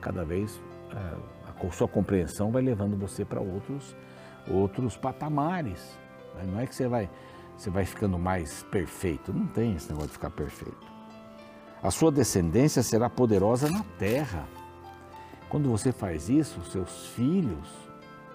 cada 0.00 0.24
vez 0.24 0.60
ah, 0.90 1.16
a 1.46 1.70
sua 1.70 1.88
compreensão 1.88 2.50
vai 2.50 2.62
levando 2.62 2.96
você 2.96 3.24
para 3.24 3.40
outros 3.40 3.96
outros 4.50 4.96
patamares. 4.96 5.98
Não 6.46 6.60
é 6.60 6.66
que 6.66 6.74
você 6.74 6.88
vai 6.88 7.08
você 7.56 7.70
vai 7.70 7.84
ficando 7.84 8.18
mais 8.18 8.64
perfeito. 8.64 9.32
Não 9.32 9.46
tem 9.46 9.74
esse 9.74 9.88
negócio 9.88 10.08
de 10.08 10.14
ficar 10.14 10.30
perfeito. 10.30 10.92
A 11.82 11.90
sua 11.90 12.10
descendência 12.10 12.82
será 12.82 13.08
poderosa 13.08 13.70
na 13.70 13.84
terra. 13.98 14.48
Quando 15.48 15.70
você 15.70 15.92
faz 15.92 16.28
isso, 16.28 16.60
seus 16.64 17.08
filhos 17.08 17.83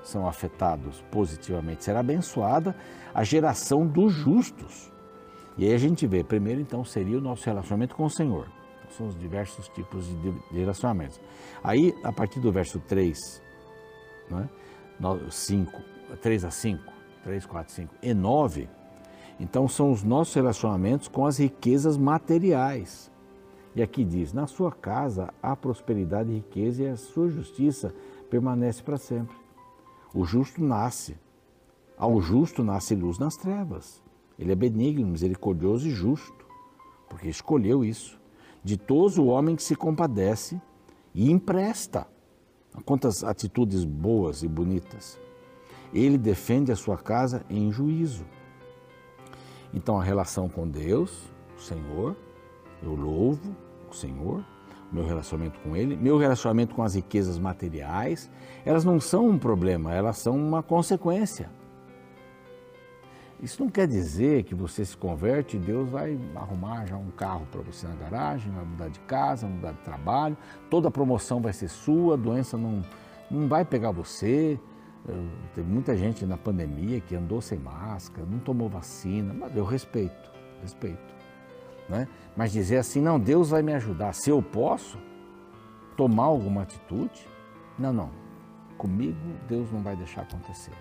são 0.04 0.28
afetados 0.28 1.04
positivamente. 1.12 1.84
Será 1.84 2.00
abençoada 2.00 2.76
a 3.14 3.24
geração 3.24 3.86
dos 3.86 4.14
justos. 4.14 4.92
E 5.58 5.66
aí 5.66 5.74
a 5.74 5.78
gente 5.78 6.08
vê, 6.08 6.24
primeiro 6.24 6.62
então 6.62 6.84
seria 6.86 7.18
o 7.18 7.22
nosso 7.22 7.46
relacionamento 7.46 7.96
com 7.96 8.06
o 8.06 8.10
Senhor. 8.10 8.48
São 8.92 9.08
os 9.08 9.20
diversos 9.20 9.68
tipos 9.70 10.08
de 10.52 10.58
relacionamentos. 10.58 11.22
Aí, 11.64 11.94
a 12.04 12.12
partir 12.12 12.40
do 12.40 12.52
verso 12.52 12.80
3, 12.80 13.42
né, 14.32 14.50
5, 15.30 15.82
3 16.22 16.46
a 16.46 16.50
5, 16.50 16.84
3, 17.24 17.46
4, 17.46 17.74
5 17.74 17.96
e 18.02 18.14
9, 18.14 18.68
então 19.40 19.68
são 19.68 19.92
os 19.92 20.04
nossos 20.04 20.34
relacionamentos 20.34 21.08
com 21.08 21.26
as 21.26 21.38
riquezas 21.38 21.98
materiais. 21.98 23.12
E 23.76 23.82
aqui 23.82 24.04
diz: 24.04 24.34
Na 24.34 24.48
sua 24.48 24.72
casa 24.72 25.30
há 25.42 25.56
prosperidade 25.56 26.32
e 26.32 26.36
riqueza, 26.36 26.84
e 26.84 26.88
a 26.88 26.98
sua 26.98 27.30
justiça 27.30 27.94
permanece 28.30 28.82
para 28.82 28.98
sempre. 28.98 29.36
O 30.14 30.26
justo 30.26 30.64
nasce. 30.64 31.18
Ao 31.98 32.20
justo 32.22 32.64
nasce 32.64 32.96
luz 32.96 33.20
nas 33.20 33.36
trevas. 33.36 34.02
Ele 34.38 34.52
é 34.52 34.56
benigno, 34.56 35.06
misericordioso 35.06 35.88
e 35.88 35.92
justo, 35.92 36.46
porque 37.10 37.28
escolheu 37.28 37.84
isso. 37.84 38.20
Ditoso 38.64 39.22
o 39.22 39.28
homem 39.28 39.56
que 39.56 39.64
se 39.64 39.76
compadece 39.76 40.62
e 41.14 41.30
empresta. 41.30 42.08
Quantas 42.86 43.24
atitudes 43.24 43.84
boas 43.84 44.44
e 44.44 44.48
bonitas. 44.48 45.20
Ele 45.94 46.18
defende 46.18 46.72
a 46.72 46.76
sua 46.76 46.98
casa 46.98 47.44
em 47.50 47.72
juízo. 47.72 48.26
Então, 49.74 50.00
a 50.00 50.04
relação 50.04 50.48
com 50.48 50.68
Deus, 50.68 51.30
o 51.58 51.62
Senhor, 51.62 52.16
eu 52.82 52.96
louvo 52.96 53.56
o 53.90 53.94
Senhor, 53.94 54.44
meu 54.92 55.06
relacionamento 55.06 55.60
com 55.60 55.76
Ele, 55.76 55.96
meu 55.96 56.18
relacionamento 56.18 56.74
com 56.76 56.84
as 56.84 56.96
riquezas 56.96 57.38
materiais, 57.38 58.30
elas 58.66 58.84
não 58.84 59.00
são 59.00 59.28
um 59.28 59.38
problema, 59.38 59.94
elas 59.94 60.18
são 60.18 60.36
uma 60.36 60.64
consequência. 60.64 61.50
Isso 63.42 63.64
não 63.64 63.70
quer 63.70 63.88
dizer 63.88 64.44
que 64.44 64.54
você 64.54 64.84
se 64.84 64.98
converte 64.98 65.56
e 65.56 65.60
Deus 65.60 65.90
vai 65.90 66.20
arrumar 66.36 66.86
já 66.86 66.98
um 66.98 67.10
carro 67.12 67.48
para 67.50 67.62
você 67.62 67.88
na 67.88 67.96
garagem, 67.96 68.52
vai 68.52 68.66
mudar 68.66 68.90
de 68.90 69.00
casa, 69.02 69.48
mudar 69.48 69.72
de 69.72 69.80
trabalho, 69.80 70.36
toda 70.70 70.90
a 70.90 70.92
promoção 70.92 71.40
vai 71.40 71.54
ser 71.54 71.70
sua, 71.70 72.16
a 72.16 72.18
doença 72.18 72.58
não, 72.58 72.82
não 73.32 73.48
vai 73.48 73.64
pegar 73.64 73.92
você. 73.92 74.60
Tem 75.56 75.64
muita 75.64 75.96
gente 75.96 76.26
na 76.26 76.38
pandemia 76.38 77.00
que 77.00 77.16
andou 77.16 77.40
sem 77.40 77.58
máscara, 77.58 78.28
não 78.30 78.40
tomou 78.40 78.68
vacina, 78.68 79.34
mas 79.34 79.56
eu 79.56 79.64
respeito, 79.64 80.30
respeito. 80.62 81.19
Né? 81.90 82.08
Mas 82.38 82.52
dizer 82.52 82.78
assim, 82.78 83.02
não, 83.02 83.20
Deus 83.20 83.50
vai 83.50 83.62
me 83.62 83.74
ajudar. 83.74 84.14
Se 84.14 84.30
eu 84.30 84.42
posso 84.42 84.98
tomar 85.98 86.26
alguma 86.26 86.62
atitude, 86.62 87.28
não, 87.78 87.92
não. 87.92 88.12
Comigo 88.78 89.18
Deus 89.48 89.72
não 89.72 89.82
vai 89.82 89.96
deixar 89.96 90.22
acontecer. 90.22 90.72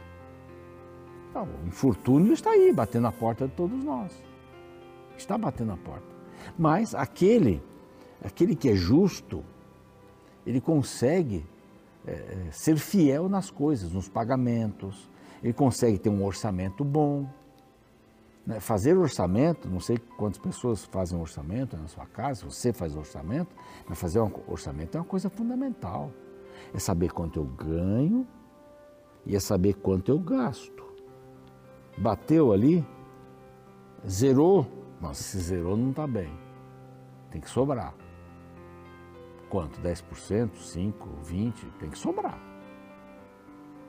Não, 1.34 1.44
o 1.44 1.66
infortúnio 1.66 2.32
está 2.32 2.50
aí, 2.50 2.72
batendo 2.72 3.06
a 3.06 3.12
porta 3.12 3.48
de 3.48 3.54
todos 3.54 3.82
nós. 3.82 4.12
Está 5.16 5.36
batendo 5.36 5.72
a 5.72 5.76
porta. 5.76 6.06
Mas 6.56 6.94
aquele, 6.94 7.62
aquele 8.22 8.54
que 8.54 8.68
é 8.68 8.76
justo, 8.76 9.44
ele 10.46 10.60
consegue 10.60 11.44
é, 12.06 12.48
ser 12.52 12.76
fiel 12.76 13.28
nas 13.28 13.50
coisas, 13.50 13.92
nos 13.92 14.08
pagamentos, 14.08 15.10
ele 15.42 15.52
consegue 15.52 15.98
ter 15.98 16.08
um 16.08 16.24
orçamento 16.24 16.84
bom, 16.84 17.28
né? 18.48 18.60
Fazer 18.60 18.96
orçamento, 18.96 19.68
não 19.68 19.78
sei 19.78 19.98
quantas 19.98 20.38
pessoas 20.38 20.82
fazem 20.86 21.20
orçamento 21.20 21.76
na 21.76 21.86
sua 21.86 22.06
casa, 22.06 22.46
você 22.46 22.72
faz 22.72 22.96
orçamento, 22.96 23.54
mas 23.86 24.00
fazer 24.00 24.20
um 24.20 24.32
orçamento 24.46 24.96
é 24.96 25.00
uma 25.00 25.06
coisa 25.06 25.28
fundamental. 25.28 26.10
É 26.72 26.78
saber 26.78 27.12
quanto 27.12 27.38
eu 27.38 27.44
ganho 27.44 28.26
e 29.26 29.36
é 29.36 29.40
saber 29.40 29.74
quanto 29.74 30.10
eu 30.10 30.18
gasto. 30.18 30.82
Bateu 31.98 32.50
ali, 32.50 32.86
zerou. 34.08 34.66
Mas 34.98 35.18
se 35.18 35.38
zerou 35.38 35.76
não 35.76 35.90
está 35.90 36.06
bem. 36.06 36.32
Tem 37.30 37.40
que 37.40 37.50
sobrar. 37.50 37.94
Quanto? 39.50 39.78
10%, 39.80 40.50
5%, 40.56 40.92
20%? 41.22 41.52
Tem 41.78 41.90
que 41.90 41.98
sobrar. 41.98 42.38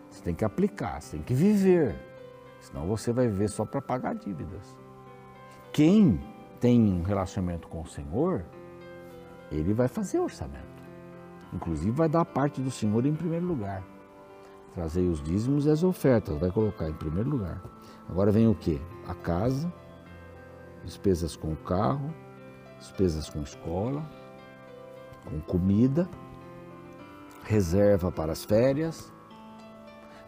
Você 0.10 0.22
tem 0.22 0.36
que 0.36 0.44
aplicar, 0.44 1.02
você 1.02 1.16
tem 1.16 1.24
que 1.24 1.34
viver. 1.34 2.09
Senão 2.60 2.88
você 2.88 3.12
vai 3.12 3.28
viver 3.28 3.50
só 3.50 3.66
para 3.66 3.82
pagar 3.82 4.16
dívidas. 4.16 4.78
Quem 5.72 6.20
tem 6.60 6.82
um 6.82 7.04
relacionamento 7.04 7.68
com 7.68 7.82
o 7.82 7.88
Senhor, 7.88 8.44
ele 9.52 9.74
vai 9.74 9.88
fazer 9.88 10.20
orçamento. 10.20 10.68
Inclusive 11.54 11.92
vai 11.92 12.10
dar 12.10 12.26
parte 12.26 12.62
do 12.62 12.70
Senhor 12.70 13.06
em 13.06 13.16
primeiro 13.16 13.46
lugar. 13.46 13.84
Trazer 14.74 15.02
os 15.02 15.22
dízimos 15.22 15.66
e 15.66 15.70
as 15.70 15.84
ofertas, 15.84 16.38
vai 16.38 16.52
colocar 16.52 16.88
em 16.90 16.94
primeiro 16.94 17.30
lugar. 17.30 17.62
Agora 18.08 18.32
vem 18.32 18.48
o 18.48 18.54
que? 18.54 18.80
A 19.08 19.16
casa, 19.16 19.72
despesas 20.84 21.36
com 21.36 21.54
o 21.54 21.58
carro, 21.58 22.14
despesas 22.78 23.30
com 23.30 23.42
escola, 23.42 24.04
com 25.26 25.40
comida, 25.42 26.08
reserva 27.44 28.12
para 28.12 28.32
as 28.32 28.46
férias, 28.46 29.12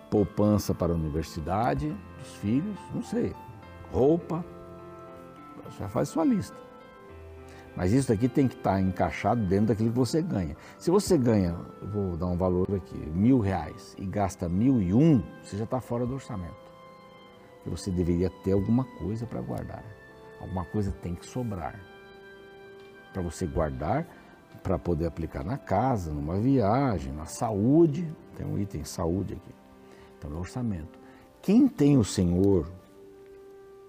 poupança 0.10 0.74
para 0.74 0.92
a 0.92 0.96
universidade 0.96 1.96
dos 2.22 2.36
filhos, 2.38 2.78
não 2.94 3.04
sei, 3.04 3.34
roupa, 3.92 4.44
já 5.78 5.88
faz 5.90 6.10
sua 6.10 6.24
lista. 6.24 6.56
Mas 7.76 7.94
isso 7.94 8.12
aqui 8.12 8.28
tem 8.28 8.48
que 8.48 8.56
estar 8.56 8.82
encaixado 8.82 9.42
dentro 9.46 9.68
daquilo 9.68 9.92
que 9.92 9.98
você 9.98 10.22
ganha. 10.22 10.58
Se 10.78 10.92
você 10.92 11.18
ganha, 11.18 11.56
vou 11.82 12.18
dar 12.18 12.28
um 12.28 12.38
valor 12.38 12.68
aqui, 12.76 12.98
mil 12.98 13.40
reais 13.40 13.96
e 13.98 14.06
gasta 14.06 14.50
mil 14.50 14.82
e 14.82 14.94
um, 14.94 15.24
você 15.42 15.58
já 15.58 15.64
está 15.64 15.80
fora 15.80 16.06
do 16.06 16.14
orçamento. 16.14 16.60
Você 17.66 17.92
deveria 17.92 18.30
ter 18.44 18.54
alguma 18.54 18.84
coisa 18.84 19.26
para 19.26 19.40
guardar. 19.40 19.84
Alguma 20.40 20.66
coisa 20.66 20.92
tem 20.92 21.16
que 21.16 21.26
sobrar. 21.26 21.80
Para 23.14 23.22
você 23.22 23.46
guardar, 23.46 24.06
para 24.64 24.78
poder 24.80 25.06
aplicar 25.06 25.44
na 25.44 25.58
casa, 25.58 26.12
numa 26.12 26.38
viagem, 26.40 27.14
na 27.14 27.26
saúde. 27.26 28.12
Tem 28.36 28.46
um 28.46 28.58
item 28.58 28.84
saúde 28.84 29.36
aqui. 29.36 29.54
Então 30.18 30.32
é 30.32 30.36
orçamento. 30.36 31.00
Quem 31.42 31.68
tem 31.68 31.98
o 31.98 32.04
Senhor 32.04 32.72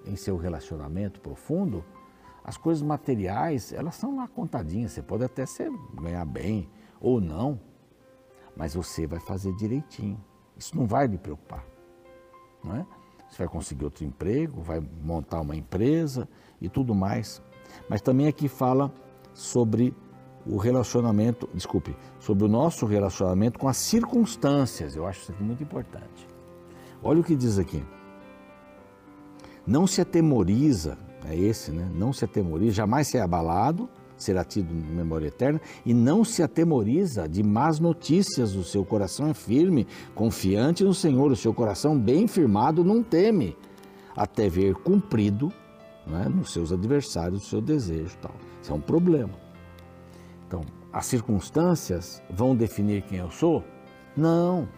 em 0.06 0.16
seu 0.16 0.36
relacionamento 0.36 1.20
profundo, 1.20 1.84
as 2.42 2.56
coisas 2.56 2.82
materiais, 2.82 3.72
elas 3.72 3.94
são 3.94 4.16
lá 4.16 4.26
contadinhas. 4.26 4.92
Você 4.92 5.02
pode 5.02 5.24
até 5.24 5.44
ser, 5.44 5.70
ganhar 6.00 6.24
bem 6.24 6.68
ou 7.00 7.20
não, 7.20 7.60
mas 8.56 8.74
você 8.74 9.06
vai 9.06 9.20
fazer 9.20 9.54
direitinho. 9.54 10.18
Isso 10.56 10.76
não 10.76 10.86
vai 10.86 11.06
lhe 11.06 11.18
preocupar. 11.18 11.64
Não 12.64 12.76
é? 12.76 12.86
Você 13.28 13.38
vai 13.38 13.48
conseguir 13.48 13.84
outro 13.84 14.04
emprego, 14.04 14.62
vai 14.62 14.80
montar 14.80 15.40
uma 15.40 15.56
empresa 15.56 16.28
e 16.60 16.68
tudo 16.68 16.94
mais. 16.94 17.42
Mas 17.88 18.00
também 18.00 18.28
aqui 18.28 18.48
fala 18.48 18.92
sobre 19.34 19.94
o 20.46 20.56
relacionamento, 20.56 21.48
desculpe, 21.54 21.96
sobre 22.18 22.44
o 22.44 22.48
nosso 22.48 22.86
relacionamento 22.86 23.58
com 23.58 23.68
as 23.68 23.76
circunstâncias. 23.76 24.96
Eu 24.96 25.06
acho 25.06 25.20
isso 25.20 25.32
aqui 25.32 25.42
muito 25.42 25.62
importante. 25.62 26.31
Olha 27.02 27.20
o 27.20 27.24
que 27.24 27.34
diz 27.34 27.58
aqui. 27.58 27.82
Não 29.66 29.86
se 29.86 30.00
atemoriza, 30.00 30.98
é 31.28 31.36
esse, 31.36 31.70
né? 31.70 31.90
Não 31.94 32.12
se 32.12 32.24
atemoriza, 32.24 32.72
jamais 32.72 33.08
ser 33.08 33.18
abalado, 33.18 33.88
será 34.16 34.44
tido 34.44 34.72
memória 34.72 35.26
eterna, 35.26 35.60
e 35.84 35.92
não 35.92 36.24
se 36.24 36.42
atemoriza 36.42 37.28
de 37.28 37.42
más 37.42 37.78
notícias, 37.78 38.54
o 38.54 38.64
seu 38.64 38.84
coração 38.84 39.28
é 39.28 39.34
firme, 39.34 39.86
confiante 40.14 40.84
no 40.84 40.94
Senhor, 40.94 41.30
o 41.30 41.36
seu 41.36 41.52
coração 41.52 41.98
bem 41.98 42.26
firmado 42.26 42.84
não 42.84 43.02
teme, 43.02 43.56
até 44.16 44.48
ver 44.48 44.74
cumprido 44.74 45.52
né, 46.06 46.28
nos 46.28 46.52
seus 46.52 46.72
adversários 46.72 47.44
o 47.44 47.46
seu 47.48 47.60
desejo. 47.60 48.16
Tal. 48.20 48.34
Isso 48.60 48.72
é 48.72 48.74
um 48.74 48.80
problema. 48.80 49.34
Então, 50.46 50.62
as 50.92 51.06
circunstâncias 51.06 52.22
vão 52.30 52.54
definir 52.54 53.02
quem 53.02 53.18
eu 53.18 53.30
sou? 53.30 53.64
Não. 54.16 54.68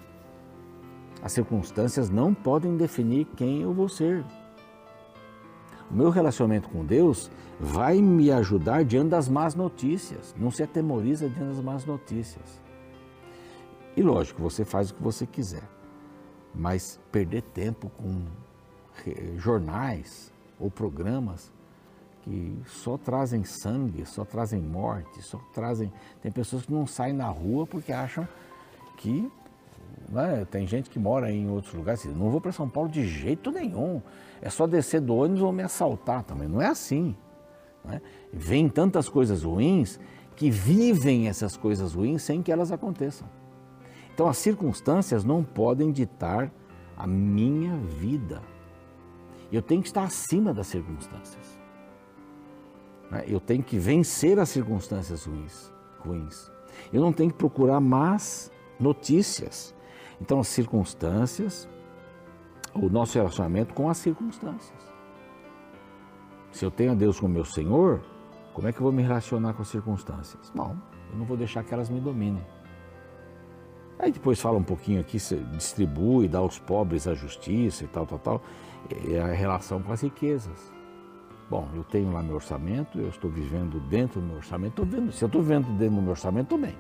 As 1.25 1.33
circunstâncias 1.33 2.11
não 2.11 2.35
podem 2.35 2.77
definir 2.77 3.25
quem 3.35 3.63
eu 3.63 3.73
vou 3.73 3.89
ser. 3.89 4.23
O 5.91 5.95
meu 5.95 6.11
relacionamento 6.11 6.69
com 6.69 6.85
Deus 6.85 7.31
vai 7.59 8.03
me 8.03 8.31
ajudar 8.31 8.85
diante 8.85 9.09
das 9.09 9.27
más 9.27 9.55
notícias. 9.55 10.35
Não 10.39 10.51
se 10.51 10.63
atemoriza 10.63 11.27
diante 11.27 11.55
das 11.55 11.65
más 11.65 11.87
notícias. 11.87 12.61
E 13.97 14.03
lógico, 14.03 14.43
você 14.43 14.67
faz 14.67 14.91
o 14.91 14.95
que 14.97 15.03
você 15.03 15.27
quiser. 15.27 15.63
Mas 16.55 17.01
perder 17.11 17.41
tempo 17.41 17.91
com 17.97 18.27
jornais 19.39 20.31
ou 20.61 20.71
programas 20.71 21.51
que 22.21 22.59
só 22.67 22.99
trazem 22.99 23.45
sangue, 23.45 24.05
só 24.05 24.27
trazem 24.27 24.61
morte, 24.61 25.23
só 25.23 25.39
trazem. 25.55 25.91
Tem 26.21 26.31
pessoas 26.31 26.67
que 26.67 26.73
não 26.73 26.87
saem 26.87 27.15
na 27.15 27.29
rua 27.29 27.67
porque 27.67 27.95
acham 27.95 28.29
que. 28.99 29.33
Né, 30.09 30.47
tem 30.51 30.67
gente 30.67 30.91
que 30.91 30.99
mora 30.99 31.31
em 31.31 31.49
outros 31.49 31.73
lugares, 31.73 32.05
não 32.05 32.31
vou 32.31 32.41
para 32.41 32.53
São 32.53 32.69
Paulo 32.69 32.91
de 32.91 33.07
jeito 33.07 33.51
nenhum 33.51 34.03
é 34.45 34.51
só 34.51 34.67
descer 34.67 35.01
do 35.01 35.17
ônibus 35.17 35.41
ou 35.41 35.51
me 35.51 35.63
assaltar 35.63 36.23
também. 36.23 36.47
Não 36.47 36.61
é 36.61 36.67
assim. 36.67 37.17
Né? 37.83 38.03
Vem 38.31 38.69
tantas 38.69 39.09
coisas 39.09 39.43
ruins 39.43 39.99
que 40.37 40.51
vivem 40.51 41.29
essas 41.29 41.57
coisas 41.57 41.95
ruins 41.95 42.23
sem 42.23 42.43
que 42.43 42.53
elas 42.53 42.71
aconteçam. 42.71 43.27
Então 44.13 44.29
as 44.29 44.37
circunstâncias 44.37 45.25
não 45.25 45.43
podem 45.43 45.91
ditar 45.91 46.53
a 46.95 47.07
minha 47.07 47.75
vida. 47.79 48.43
Eu 49.51 49.63
tenho 49.63 49.81
que 49.81 49.89
estar 49.89 50.05
acima 50.05 50.53
das 50.53 50.67
circunstâncias. 50.67 51.59
Né? 53.11 53.25
Eu 53.27 53.41
tenho 53.41 53.63
que 53.63 53.79
vencer 53.79 54.39
as 54.39 54.51
circunstâncias 54.51 55.25
ruins. 55.25 55.73
ruins. 56.01 56.53
Eu 56.93 57.01
não 57.01 57.15
tenho 57.15 57.31
que 57.31 57.39
procurar 57.39 57.81
más 57.81 58.53
notícias. 58.79 59.74
Então 60.21 60.41
as 60.41 60.49
circunstâncias 60.49 61.69
o 62.75 62.89
nosso 62.89 63.17
relacionamento 63.17 63.73
com 63.73 63.89
as 63.89 63.99
circunstâncias. 63.99 64.93
Se 66.51 66.65
eu 66.65 66.71
tenho 66.71 66.93
a 66.93 66.95
Deus 66.95 67.19
como 67.19 67.33
meu 67.33 67.45
Senhor, 67.45 68.03
como 68.53 68.69
é 68.69 68.73
que 68.73 68.79
eu 68.79 68.85
vou 68.85 68.93
me 68.93 69.03
relacionar 69.03 69.55
com 69.55 69.63
as 69.63 69.69
circunstâncias? 69.69 70.53
Bom, 70.55 70.77
eu 71.11 71.19
não 71.19 71.25
vou 71.25 71.37
deixar 71.37 71.63
que 71.63 71.73
elas 71.73 71.89
me 71.89 72.01
dominem. 72.01 72.45
Aí 73.99 74.11
depois 74.11 74.41
fala 74.41 74.59
um 74.59 74.63
pouquinho 74.63 75.01
aqui, 75.01 75.19
distribui, 75.53 76.29
dá 76.29 76.39
aos 76.39 76.59
pobres 76.59 77.07
a 77.07 77.15
justiça 77.15 77.85
e 77.85 77.87
tal, 77.87 78.07
tal, 78.07 78.19
tal. 78.19 78.43
É 79.09 79.21
a 79.21 79.33
relação 79.33 79.81
com 79.81 79.93
as 79.93 80.03
riquezas. 80.03 80.73
Bom, 81.49 81.69
eu 81.75 81.85
tenho 81.85 82.13
lá 82.13 82.23
meu 82.23 82.37
orçamento, 82.37 82.99
eu 82.99 83.09
estou 83.09 83.31
vivendo 83.31 83.79
dentro 83.89 84.21
do 84.21 84.27
meu 84.27 84.37
orçamento, 84.37 84.85
vendo, 84.85 85.13
se 85.13 85.23
eu 85.23 85.27
estou 85.27 85.43
vivendo 85.43 85.67
dentro 85.77 85.97
do 85.97 86.03
meu 86.03 86.11
orçamento, 86.11 86.55
estou 86.55 86.59
bem. 86.59 86.77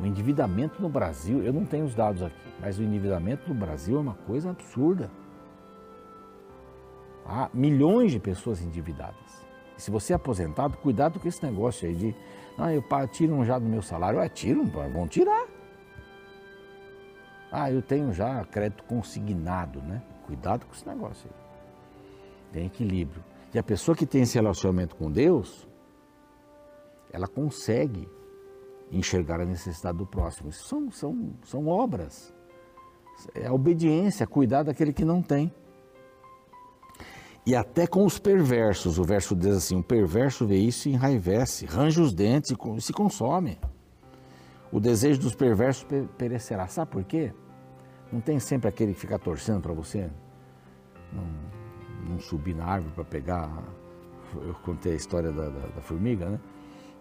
O 0.00 0.06
endividamento 0.06 0.80
no 0.80 0.88
Brasil, 0.88 1.42
eu 1.42 1.52
não 1.52 1.64
tenho 1.64 1.84
os 1.84 1.94
dados 1.94 2.22
aqui, 2.22 2.36
mas 2.60 2.78
o 2.78 2.82
endividamento 2.82 3.48
no 3.48 3.54
Brasil 3.54 3.96
é 3.96 4.00
uma 4.00 4.14
coisa 4.14 4.50
absurda. 4.50 5.10
Há 7.26 7.50
milhões 7.52 8.12
de 8.12 8.20
pessoas 8.20 8.62
endividadas. 8.62 9.46
E 9.76 9.82
se 9.82 9.90
você 9.90 10.12
é 10.12 10.16
aposentado, 10.16 10.76
cuidado 10.78 11.18
com 11.18 11.28
esse 11.28 11.44
negócio 11.44 11.88
aí 11.88 11.94
de, 11.94 12.16
ah, 12.56 12.72
eu 12.72 12.82
tiro 13.12 13.44
já 13.44 13.58
do 13.58 13.66
meu 13.66 13.82
salário. 13.82 14.20
Ah, 14.20 14.28
tiram, 14.28 14.64
vão 14.66 15.06
tirar. 15.06 15.46
Ah, 17.50 17.70
eu 17.70 17.82
tenho 17.82 18.12
já 18.12 18.44
crédito 18.44 18.84
consignado, 18.84 19.80
né? 19.82 20.02
Cuidado 20.26 20.66
com 20.66 20.74
esse 20.74 20.86
negócio 20.86 21.28
aí. 21.28 22.52
Tem 22.52 22.66
equilíbrio. 22.66 23.22
E 23.52 23.58
a 23.58 23.62
pessoa 23.62 23.96
que 23.96 24.06
tem 24.06 24.22
esse 24.22 24.34
relacionamento 24.34 24.96
com 24.96 25.10
Deus, 25.10 25.66
ela 27.12 27.26
consegue 27.26 28.08
enxergar 28.90 29.40
a 29.40 29.44
necessidade 29.44 29.98
do 29.98 30.06
próximo. 30.06 30.48
Isso 30.48 30.64
são, 30.64 30.90
são, 30.90 31.32
são 31.44 31.66
obras. 31.66 32.34
É 33.34 33.46
a 33.46 33.52
obediência, 33.52 34.26
cuidar 34.26 34.62
daquele 34.62 34.92
que 34.92 35.04
não 35.04 35.22
tem. 35.22 35.52
E 37.44 37.54
até 37.56 37.86
com 37.86 38.04
os 38.04 38.18
perversos, 38.18 38.98
o 38.98 39.04
verso 39.04 39.34
diz 39.34 39.56
assim: 39.56 39.76
o 39.76 39.82
perverso 39.82 40.46
vê 40.46 40.58
isso 40.58 40.88
e 40.88 40.92
enraivece, 40.92 41.64
range 41.66 42.00
os 42.00 42.12
dentes 42.12 42.50
e 42.50 42.80
se 42.80 42.92
consome. 42.92 43.58
O 44.70 44.78
desejo 44.78 45.20
dos 45.20 45.34
perversos 45.34 45.86
perecerá. 46.18 46.68
Sabe 46.68 46.90
por 46.90 47.04
quê? 47.04 47.32
Não 48.12 48.20
tem 48.20 48.38
sempre 48.38 48.68
aquele 48.68 48.92
que 48.92 49.00
fica 49.00 49.18
torcendo 49.18 49.62
para 49.62 49.72
você 49.72 50.10
não, 51.12 51.24
não, 52.10 52.20
subir 52.20 52.54
na 52.54 52.64
árvore 52.64 52.94
para 52.94 53.04
pegar. 53.04 53.64
Eu 54.34 54.54
contei 54.62 54.92
a 54.92 54.96
história 54.96 55.32
da, 55.32 55.48
da, 55.48 55.66
da 55.68 55.80
formiga, 55.80 56.28
né? 56.28 56.40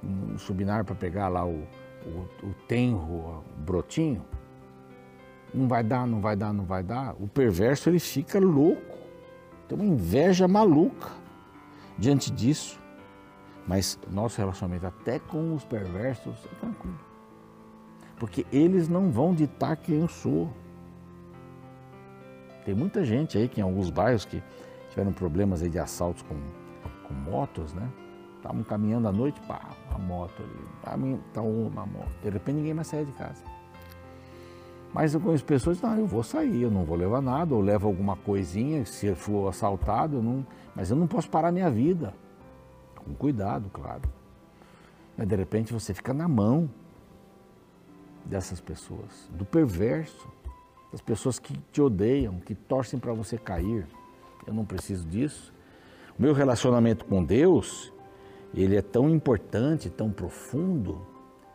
Um 0.03 0.37
subinar 0.37 0.83
para 0.85 0.95
pegar 0.95 1.27
lá 1.27 1.45
o, 1.45 1.67
o, 2.05 2.47
o 2.47 2.53
tenro, 2.67 2.99
o 2.99 3.43
brotinho, 3.57 4.23
não 5.53 5.67
vai 5.67 5.83
dar, 5.83 6.05
não 6.05 6.19
vai 6.19 6.35
dar, 6.35 6.53
não 6.53 6.65
vai 6.65 6.83
dar. 6.83 7.15
O 7.19 7.27
perverso 7.27 7.89
ele 7.89 7.99
fica 7.99 8.39
louco, 8.39 8.97
tem 9.67 9.77
uma 9.77 9.87
inveja 9.87 10.47
maluca 10.47 11.09
diante 11.97 12.31
disso. 12.31 12.79
Mas 13.67 13.99
nosso 14.09 14.37
relacionamento 14.37 14.87
até 14.87 15.19
com 15.19 15.53
os 15.53 15.65
perversos 15.65 16.35
é 16.45 16.55
tranquilo. 16.59 16.99
porque 18.17 18.45
eles 18.51 18.87
não 18.87 19.11
vão 19.11 19.33
ditar 19.33 19.75
quem 19.75 19.99
eu 19.99 20.07
sou. 20.07 20.49
Tem 22.65 22.73
muita 22.73 23.03
gente 23.03 23.37
aí 23.37 23.47
que 23.47 23.59
em 23.59 23.63
alguns 23.63 23.89
bairros 23.89 24.25
que 24.25 24.41
tiveram 24.89 25.11
problemas 25.11 25.61
aí 25.61 25.69
de 25.69 25.79
assaltos 25.79 26.23
com, 26.23 26.35
com 27.07 27.13
motos, 27.13 27.73
né? 27.73 27.87
Estavam 28.47 28.63
caminhando 28.63 29.09
à 29.09 29.11
noite, 29.11 29.41
pá, 29.41 29.59
a 29.93 29.97
moto 29.97 30.41
ali, 30.41 31.19
tá 31.33 31.41
uma 31.41 31.85
moto. 31.85 32.07
De 32.23 32.29
repente 32.29 32.55
ninguém 32.55 32.73
mais 32.73 32.87
sai 32.87 33.03
de 33.03 33.11
casa. 33.11 33.43
Mas 34.93 35.13
eu 35.13 35.19
conheço 35.19 35.43
pessoas 35.43 35.81
não, 35.81 35.97
eu 35.97 36.07
vou 36.07 36.23
sair, 36.23 36.61
eu 36.61 36.71
não 36.71 36.85
vou 36.85 36.95
levar 36.95 37.21
nada, 37.21 37.53
ou 37.53 37.59
levo 37.59 37.87
alguma 37.87 38.15
coisinha, 38.15 38.85
se 38.85 39.13
for 39.15 39.49
assaltado, 39.49 40.15
eu 40.15 40.23
não, 40.23 40.47
mas 40.73 40.89
eu 40.89 40.95
não 40.95 41.07
posso 41.07 41.29
parar 41.29 41.51
minha 41.51 41.69
vida. 41.69 42.13
Com 42.95 43.13
cuidado, 43.15 43.69
claro. 43.69 44.03
Mas 45.17 45.27
de 45.27 45.35
repente 45.35 45.73
você 45.73 45.93
fica 45.93 46.13
na 46.13 46.29
mão 46.29 46.69
dessas 48.23 48.61
pessoas, 48.61 49.29
do 49.29 49.43
perverso, 49.43 50.25
das 50.89 51.01
pessoas 51.01 51.37
que 51.37 51.53
te 51.69 51.81
odeiam, 51.81 52.39
que 52.39 52.55
torcem 52.55 52.97
para 52.97 53.11
você 53.11 53.37
cair. 53.37 53.85
Eu 54.47 54.53
não 54.53 54.63
preciso 54.63 55.05
disso. 55.05 55.53
O 56.17 56.21
meu 56.21 56.33
relacionamento 56.33 57.03
com 57.03 57.21
Deus, 57.21 57.91
ele 58.53 58.75
é 58.75 58.81
tão 58.81 59.09
importante, 59.09 59.89
tão 59.89 60.11
profundo, 60.11 61.05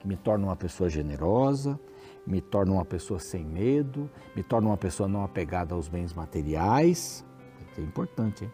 que 0.00 0.08
me 0.08 0.16
torna 0.16 0.46
uma 0.46 0.56
pessoa 0.56 0.90
generosa, 0.90 1.78
me 2.26 2.40
torna 2.40 2.72
uma 2.72 2.84
pessoa 2.84 3.18
sem 3.20 3.44
medo, 3.44 4.10
me 4.34 4.42
torna 4.42 4.68
uma 4.68 4.76
pessoa 4.76 5.08
não 5.08 5.24
apegada 5.24 5.74
aos 5.74 5.88
bens 5.88 6.12
materiais, 6.12 7.24
é 7.78 7.80
importante, 7.80 8.44
hein? 8.44 8.50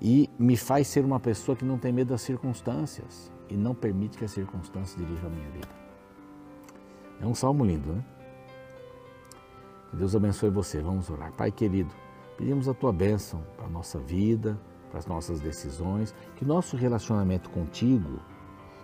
e 0.00 0.30
me 0.38 0.56
faz 0.56 0.86
ser 0.86 1.04
uma 1.04 1.18
pessoa 1.18 1.56
que 1.56 1.64
não 1.64 1.78
tem 1.78 1.92
medo 1.92 2.08
das 2.08 2.20
circunstâncias 2.22 3.32
e 3.48 3.56
não 3.56 3.74
permite 3.74 4.18
que 4.18 4.24
as 4.24 4.30
circunstâncias 4.30 4.96
dirijam 4.96 5.26
a 5.26 5.30
minha 5.30 5.50
vida. 5.50 5.68
É 7.20 7.26
um 7.26 7.34
salmo 7.34 7.64
lindo, 7.64 7.92
né? 7.92 8.04
Que 9.90 9.96
Deus 9.96 10.14
abençoe 10.14 10.50
você. 10.50 10.80
Vamos 10.80 11.08
orar. 11.08 11.32
Pai 11.32 11.50
querido, 11.50 11.90
pedimos 12.36 12.68
a 12.68 12.74
tua 12.74 12.92
bênção 12.92 13.42
para 13.56 13.66
a 13.66 13.70
nossa 13.70 13.98
vida, 13.98 14.58
as 14.94 15.06
nossas 15.06 15.40
decisões, 15.40 16.14
que 16.36 16.44
nosso 16.44 16.76
relacionamento 16.76 17.50
contigo, 17.50 18.20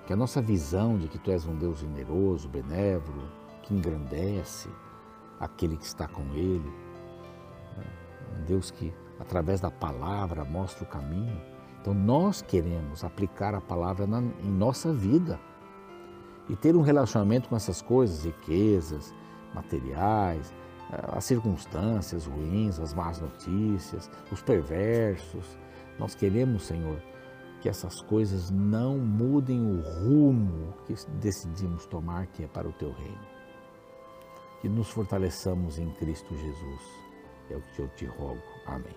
que 0.07 0.13
a 0.13 0.17
nossa 0.17 0.43
visão 0.43 0.99
de 0.99 1.09
que 1.09 1.19
tu 1.19 1.31
és 1.31 1.47
um 1.47 1.57
Deus 1.57 1.79
generoso, 1.79 2.49
benévolo, 2.49 3.29
que 3.63 3.75
engrandece 3.75 4.69
aquele 5.39 5.77
que 5.77 5.85
está 5.85 6.09
com 6.09 6.23
ele, 6.35 6.71
né? 7.77 7.87
um 8.39 8.45
Deus 8.45 8.71
que 8.71 8.93
através 9.19 9.61
da 9.61 9.71
palavra 9.71 10.45
mostra 10.45 10.85
o 10.85 10.87
caminho. 10.87 11.41
Então 11.81 11.95
nós 11.95 12.43
queremos 12.43 13.05
aplicar 13.05 13.55
a 13.55 13.61
palavra 13.61 14.07
na, 14.07 14.21
em 14.21 14.51
nossa 14.51 14.93
vida 14.93 15.39
e 16.49 16.57
ter 16.57 16.75
um 16.75 16.83
relacionamento 16.83 17.49
com 17.49 17.57
essas 17.57 17.81
coisas, 17.81 18.25
riquezas, 18.25 19.15
materiais, 19.55 20.53
eh, 20.93 21.11
as 21.13 21.25
circunstâncias 21.25 22.27
ruins, 22.27 22.81
as 22.81 22.93
más 22.93 23.21
notícias, 23.21 24.11
os 24.33 24.43
perversos. 24.43 25.57
Nós 25.99 26.15
queremos, 26.15 26.63
Senhor, 26.65 27.03
que 27.61 27.69
essas 27.69 28.01
coisas 28.01 28.51
não 28.51 28.99
mudem 28.99 29.61
o 29.61 29.81
rumo 29.81 30.75
que 30.87 30.95
decidimos 31.21 31.87
tomar, 31.87 32.27
que 32.29 32.45
é 32.45 32.47
para 32.47 32.69
o 32.69 32.73
teu 32.73 32.93
reino. 32.93 33.27
Que 34.61 34.69
nos 34.69 34.89
fortaleçamos 34.91 35.79
em 35.79 35.91
Cristo 35.95 36.35
Jesus. 36.37 36.81
É 37.51 37.57
o 37.57 37.63
que 37.75 37.81
eu 37.81 37.89
te 37.89 38.07
rogo. 38.07 38.43
Amém. 38.67 38.97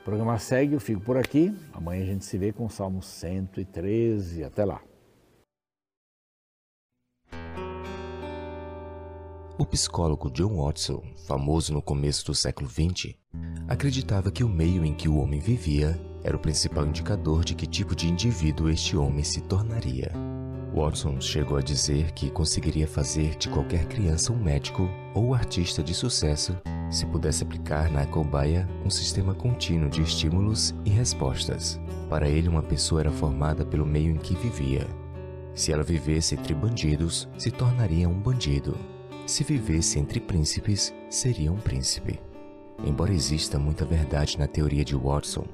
O 0.00 0.04
programa 0.04 0.38
segue, 0.38 0.74
eu 0.74 0.80
fico 0.80 1.00
por 1.00 1.16
aqui. 1.16 1.56
Amanhã 1.72 2.02
a 2.02 2.06
gente 2.06 2.24
se 2.24 2.36
vê 2.36 2.52
com 2.52 2.66
o 2.66 2.70
Salmo 2.70 3.02
113. 3.02 4.44
Até 4.44 4.64
lá. 4.64 4.80
O 9.56 9.64
psicólogo 9.64 10.30
John 10.32 10.56
Watson, 10.56 11.00
famoso 11.28 11.72
no 11.72 11.80
começo 11.80 12.26
do 12.26 12.34
século 12.34 12.68
XX, 12.68 13.14
acreditava 13.68 14.32
que 14.32 14.42
o 14.42 14.48
meio 14.48 14.84
em 14.84 14.92
que 14.92 15.08
o 15.08 15.16
homem 15.16 15.38
vivia 15.38 15.96
era 16.24 16.36
o 16.36 16.40
principal 16.40 16.84
indicador 16.84 17.44
de 17.44 17.54
que 17.54 17.64
tipo 17.64 17.94
de 17.94 18.08
indivíduo 18.08 18.68
este 18.68 18.96
homem 18.96 19.22
se 19.22 19.40
tornaria. 19.42 20.10
Watson 20.74 21.20
chegou 21.20 21.56
a 21.56 21.62
dizer 21.62 22.10
que 22.10 22.30
conseguiria 22.30 22.88
fazer 22.88 23.36
de 23.36 23.48
qualquer 23.48 23.86
criança 23.86 24.32
um 24.32 24.42
médico 24.42 24.88
ou 25.14 25.32
artista 25.32 25.84
de 25.84 25.94
sucesso 25.94 26.56
se 26.90 27.06
pudesse 27.06 27.44
aplicar 27.44 27.88
na 27.92 28.04
cobaia 28.06 28.68
um 28.84 28.90
sistema 28.90 29.34
contínuo 29.34 29.88
de 29.88 30.02
estímulos 30.02 30.74
e 30.84 30.90
respostas. 30.90 31.80
Para 32.10 32.28
ele, 32.28 32.48
uma 32.48 32.62
pessoa 32.62 33.02
era 33.02 33.10
formada 33.12 33.64
pelo 33.64 33.86
meio 33.86 34.10
em 34.10 34.18
que 34.18 34.34
vivia. 34.34 34.84
Se 35.54 35.72
ela 35.72 35.84
vivesse 35.84 36.34
entre 36.34 36.54
bandidos, 36.54 37.28
se 37.38 37.52
tornaria 37.52 38.08
um 38.08 38.18
bandido. 38.18 38.76
Se 39.26 39.42
vivesse 39.42 39.98
entre 39.98 40.20
príncipes, 40.20 40.92
seria 41.08 41.50
um 41.50 41.56
príncipe. 41.56 42.20
Embora 42.84 43.12
exista 43.12 43.58
muita 43.58 43.86
verdade 43.86 44.38
na 44.38 44.46
teoria 44.46 44.84
de 44.84 44.94
Watson, 44.94 45.46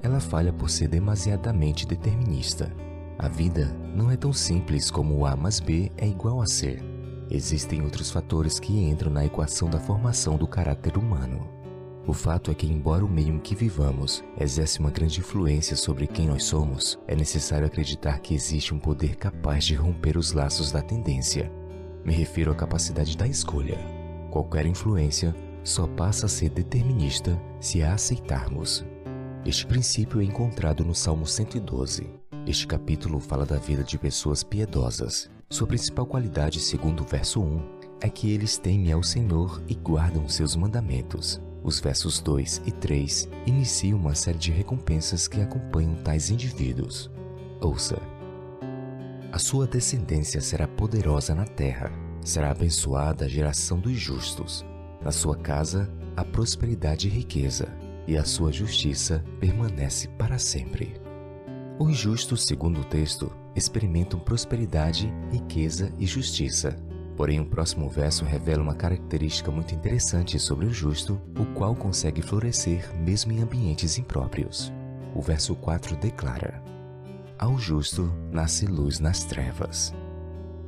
ela 0.00 0.20
falha 0.20 0.52
por 0.52 0.70
ser 0.70 0.86
demasiadamente 0.86 1.84
determinista. 1.84 2.72
A 3.18 3.28
vida 3.28 3.76
não 3.92 4.08
é 4.08 4.16
tão 4.16 4.32
simples 4.32 4.88
como 4.88 5.16
o 5.16 5.26
A 5.26 5.34
mais 5.34 5.58
B 5.58 5.90
é 5.96 6.06
igual 6.06 6.40
a 6.40 6.46
C. 6.46 6.78
Existem 7.28 7.82
outros 7.82 8.08
fatores 8.08 8.60
que 8.60 8.72
entram 8.72 9.10
na 9.10 9.26
equação 9.26 9.68
da 9.68 9.80
formação 9.80 10.36
do 10.36 10.46
caráter 10.46 10.96
humano. 10.96 11.48
O 12.06 12.12
fato 12.12 12.52
é 12.52 12.54
que, 12.54 12.66
embora 12.68 13.04
o 13.04 13.08
meio 13.08 13.34
em 13.34 13.40
que 13.40 13.54
vivamos 13.54 14.22
exerce 14.40 14.78
uma 14.78 14.90
grande 14.90 15.18
influência 15.18 15.76
sobre 15.76 16.06
quem 16.06 16.28
nós 16.28 16.44
somos, 16.44 16.96
é 17.08 17.16
necessário 17.16 17.66
acreditar 17.66 18.20
que 18.20 18.32
existe 18.32 18.72
um 18.72 18.78
poder 18.78 19.16
capaz 19.16 19.64
de 19.64 19.74
romper 19.74 20.16
os 20.16 20.32
laços 20.32 20.70
da 20.70 20.80
tendência 20.80 21.57
me 22.08 22.14
refiro 22.14 22.50
à 22.50 22.54
capacidade 22.54 23.14
da 23.16 23.26
escolha. 23.26 23.78
Qualquer 24.30 24.64
influência 24.64 25.36
só 25.62 25.86
passa 25.86 26.24
a 26.24 26.28
ser 26.28 26.48
determinista 26.48 27.38
se 27.60 27.82
a 27.82 27.92
aceitarmos. 27.92 28.82
Este 29.44 29.66
princípio 29.66 30.22
é 30.22 30.24
encontrado 30.24 30.82
no 30.84 30.94
Salmo 30.94 31.26
112. 31.26 32.08
Este 32.46 32.66
capítulo 32.66 33.20
fala 33.20 33.44
da 33.44 33.58
vida 33.58 33.84
de 33.84 33.98
pessoas 33.98 34.42
piedosas. 34.42 35.30
Sua 35.50 35.66
principal 35.66 36.06
qualidade, 36.06 36.60
segundo 36.60 37.02
o 37.02 37.06
verso 37.06 37.42
1, 37.42 37.60
é 38.00 38.08
que 38.08 38.32
eles 38.32 38.56
temem 38.56 38.90
ao 38.90 39.02
Senhor 39.02 39.62
e 39.68 39.74
guardam 39.74 40.26
seus 40.28 40.56
mandamentos. 40.56 41.38
Os 41.62 41.78
versos 41.78 42.20
2 42.20 42.62
e 42.64 42.72
3 42.72 43.28
iniciam 43.44 43.98
uma 43.98 44.14
série 44.14 44.38
de 44.38 44.50
recompensas 44.50 45.28
que 45.28 45.42
acompanham 45.42 45.94
tais 45.96 46.30
indivíduos. 46.30 47.10
Ouça, 47.60 48.00
a 49.30 49.38
sua 49.38 49.66
descendência 49.66 50.40
será 50.40 50.66
poderosa 50.66 51.34
na 51.34 51.44
terra, 51.44 51.92
será 52.24 52.50
abençoada 52.50 53.26
a 53.26 53.28
geração 53.28 53.78
dos 53.78 53.96
justos. 53.98 54.64
Na 55.02 55.12
sua 55.12 55.36
casa 55.36 55.90
há 56.16 56.24
prosperidade 56.24 57.08
e 57.08 57.10
riqueza, 57.10 57.68
e 58.06 58.16
a 58.16 58.24
sua 58.24 58.50
justiça 58.50 59.22
permanece 59.38 60.08
para 60.08 60.38
sempre. 60.38 60.98
Os 61.78 61.96
justos, 61.96 62.46
segundo 62.46 62.80
o 62.80 62.84
texto, 62.84 63.30
experimentam 63.54 64.18
prosperidade, 64.18 65.12
riqueza 65.30 65.92
e 65.98 66.06
justiça. 66.06 66.74
Porém, 67.14 67.38
o 67.38 67.46
próximo 67.46 67.88
verso 67.88 68.24
revela 68.24 68.62
uma 68.62 68.74
característica 68.74 69.50
muito 69.50 69.74
interessante 69.74 70.38
sobre 70.38 70.66
o 70.66 70.72
justo, 70.72 71.20
o 71.38 71.44
qual 71.54 71.74
consegue 71.74 72.22
florescer 72.22 72.90
mesmo 72.96 73.30
em 73.32 73.42
ambientes 73.42 73.98
impróprios. 73.98 74.72
O 75.14 75.20
verso 75.20 75.54
4 75.54 75.96
declara: 75.96 76.62
ao 77.38 77.56
justo 77.56 78.12
nasce 78.32 78.66
luz 78.66 78.98
nas 78.98 79.24
trevas. 79.24 79.94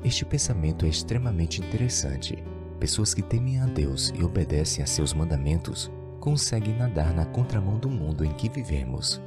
Este 0.04 0.24
pensamento 0.24 0.86
é 0.86 0.88
extremamente 0.88 1.60
interessante. 1.60 2.42
Pessoas 2.78 3.12
que 3.12 3.22
temem 3.22 3.60
a 3.60 3.66
Deus 3.66 4.12
e 4.16 4.22
obedecem 4.22 4.82
a 4.82 4.86
seus 4.86 5.12
mandamentos 5.12 5.90
conseguem 6.20 6.76
nadar 6.76 7.12
na 7.12 7.26
contramão 7.26 7.78
do 7.78 7.90
mundo 7.90 8.24
em 8.24 8.32
que 8.32 8.48
vivemos. 8.48 9.20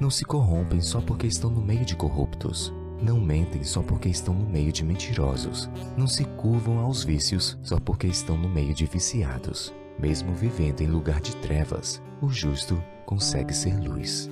Não 0.00 0.10
se 0.10 0.24
corrompem 0.24 0.80
só 0.80 1.00
porque 1.00 1.26
estão 1.26 1.50
no 1.50 1.60
meio 1.60 1.84
de 1.84 1.94
corruptos. 1.94 2.72
Não 3.00 3.20
mentem 3.20 3.62
só 3.62 3.82
porque 3.82 4.08
estão 4.08 4.32
no 4.34 4.48
meio 4.48 4.72
de 4.72 4.84
mentirosos. 4.84 5.68
Não 5.96 6.06
se 6.06 6.24
curvam 6.24 6.78
aos 6.78 7.04
vícios 7.04 7.58
só 7.62 7.78
porque 7.78 8.06
estão 8.06 8.36
no 8.36 8.48
meio 8.48 8.74
de 8.74 8.86
viciados. 8.86 9.72
Mesmo 9.98 10.34
vivendo 10.34 10.80
em 10.80 10.86
lugar 10.86 11.20
de 11.20 11.36
trevas, 11.36 12.02
o 12.20 12.28
justo 12.28 12.82
consegue 13.04 13.54
ser 13.54 13.78
luz. 13.78 14.30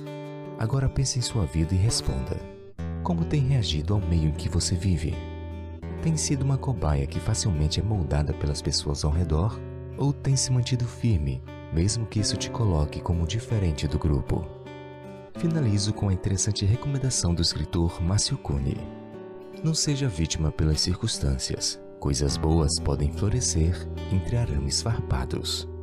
Agora 0.57 0.89
pense 0.89 1.19
em 1.19 1.21
sua 1.21 1.45
vida 1.45 1.73
e 1.73 1.77
responda: 1.77 2.54
como 3.05 3.23
tem 3.23 3.39
reagido 3.39 3.93
ao 3.93 4.01
meio 4.01 4.29
em 4.29 4.31
que 4.31 4.49
você 4.49 4.73
vive? 4.75 5.13
Tem 6.01 6.17
sido 6.17 6.41
uma 6.41 6.57
cobaia 6.57 7.05
que 7.05 7.19
facilmente 7.19 7.79
é 7.79 7.83
moldada 7.83 8.33
pelas 8.33 8.63
pessoas 8.63 9.05
ao 9.05 9.11
redor? 9.11 9.61
Ou 9.95 10.11
tem 10.11 10.35
se 10.35 10.51
mantido 10.51 10.85
firme, 10.85 11.39
mesmo 11.71 12.07
que 12.07 12.19
isso 12.19 12.35
te 12.35 12.49
coloque 12.49 12.99
como 12.99 13.27
diferente 13.27 13.87
do 13.87 13.99
grupo? 13.99 14.43
Finalizo 15.35 15.93
com 15.93 16.09
a 16.09 16.13
interessante 16.13 16.65
recomendação 16.65 17.35
do 17.35 17.43
escritor 17.43 18.01
Márcio 18.01 18.39
Cune. 18.39 18.75
Não 19.63 19.75
seja 19.75 20.07
vítima 20.07 20.51
pelas 20.51 20.81
circunstâncias. 20.81 21.79
Coisas 21.99 22.37
boas 22.37 22.79
podem 22.79 23.11
florescer 23.11 23.87
entre 24.11 24.35
arames 24.35 24.81
farpados. 24.81 25.74